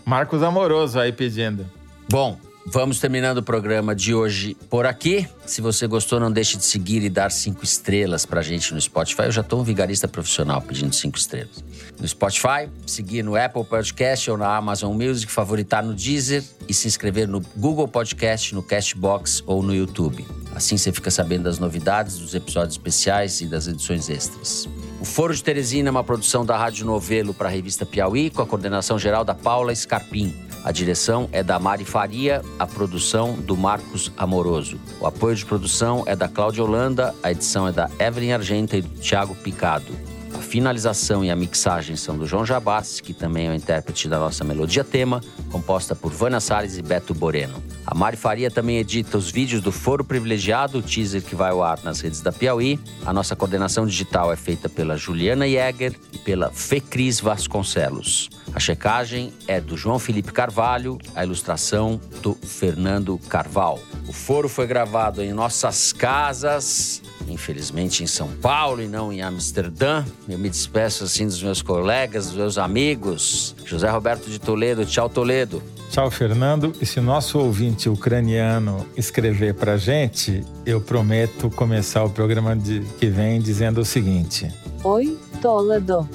[0.05, 1.64] Marcos Amoroso aí pedindo.
[2.11, 2.36] Bom,
[2.70, 5.26] vamos terminando o programa de hoje por aqui.
[5.46, 9.22] Se você gostou, não deixe de seguir e dar cinco estrelas pra gente no Spotify.
[9.22, 11.64] Eu já tô um vigarista profissional pedindo cinco estrelas.
[11.98, 16.86] No Spotify, seguir no Apple Podcast ou na Amazon Music, favoritar no Deezer e se
[16.86, 20.26] inscrever no Google Podcast, no Castbox ou no YouTube.
[20.54, 24.68] Assim você fica sabendo das novidades, dos episódios especiais e das edições extras.
[25.00, 28.42] O Foro de Teresina é uma produção da Rádio Novelo para a revista Piauí, com
[28.42, 30.47] a coordenação geral da Paula Scarpim.
[30.64, 34.78] A direção é da Mari Faria, a produção do Marcos Amoroso.
[35.00, 38.82] O apoio de produção é da Cláudia Holanda, a edição é da Evelyn Argenta e
[38.82, 39.92] do Thiago Picado.
[40.34, 44.18] A finalização e a mixagem são do João Jabassi, que também é o intérprete da
[44.18, 47.62] nossa melodia tema, composta por Vânia Salles e Beto Boreno.
[47.91, 51.62] A Mari Faria também edita os vídeos do Foro Privilegiado, o teaser que vai ao
[51.62, 52.78] ar nas redes da Piauí.
[53.07, 58.28] A nossa coordenação digital é feita pela Juliana Jäger e pela Fecris Vasconcelos.
[58.53, 63.80] A checagem é do João Felipe Carvalho, a ilustração do Fernando Carval.
[64.07, 70.04] O foro foi gravado em nossas casas, infelizmente em São Paulo e não em Amsterdã.
[70.28, 73.54] Eu me despeço assim dos meus colegas, dos meus amigos.
[73.64, 75.62] José Roberto de Toledo, tchau Toledo.
[75.90, 76.72] Tchau, Fernando.
[76.80, 83.06] E se nosso ouvinte ucraniano escrever pra gente, eu prometo começar o programa de, que
[83.06, 84.52] vem dizendo o seguinte:
[84.84, 86.08] Oi, Toledo.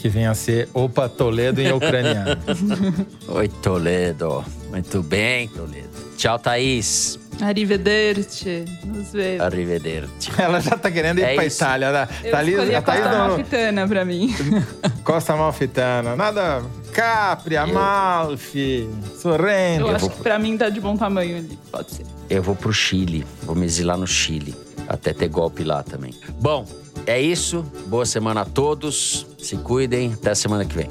[0.00, 2.36] Que venha a ser Opa Toledo em ucraniano.
[3.28, 4.44] Oi, Toledo.
[4.70, 5.88] Muito bem, Toledo.
[6.16, 7.18] Tchau, Thaís.
[7.40, 8.64] Arrivederci.
[8.84, 9.40] Nos vemos.
[9.40, 10.30] Arrivederci.
[10.38, 11.56] Ela já tá querendo ir É pra isso.
[11.56, 11.92] Itália.
[11.92, 12.08] né?
[12.24, 14.34] Eu Thaís- escolhi a a Thaís Costa não- Amalfitana pra mim.
[15.04, 16.16] Costa Amalfitana.
[16.16, 16.62] Nada.
[16.92, 18.88] Capri, Amalfi,
[19.20, 19.80] Sorrento.
[19.80, 21.58] Eu acho que pra mim tá de bom tamanho ali.
[21.70, 22.06] Pode ser.
[22.30, 23.26] Eu vou pro Chile.
[23.42, 24.54] Vou me exilar no Chile.
[24.88, 26.12] Até ter golpe lá também.
[26.40, 26.66] Bom,
[27.06, 27.64] é isso.
[27.86, 29.26] Boa semana a todos.
[29.38, 30.12] Se cuidem.
[30.14, 30.88] Até a semana que vem.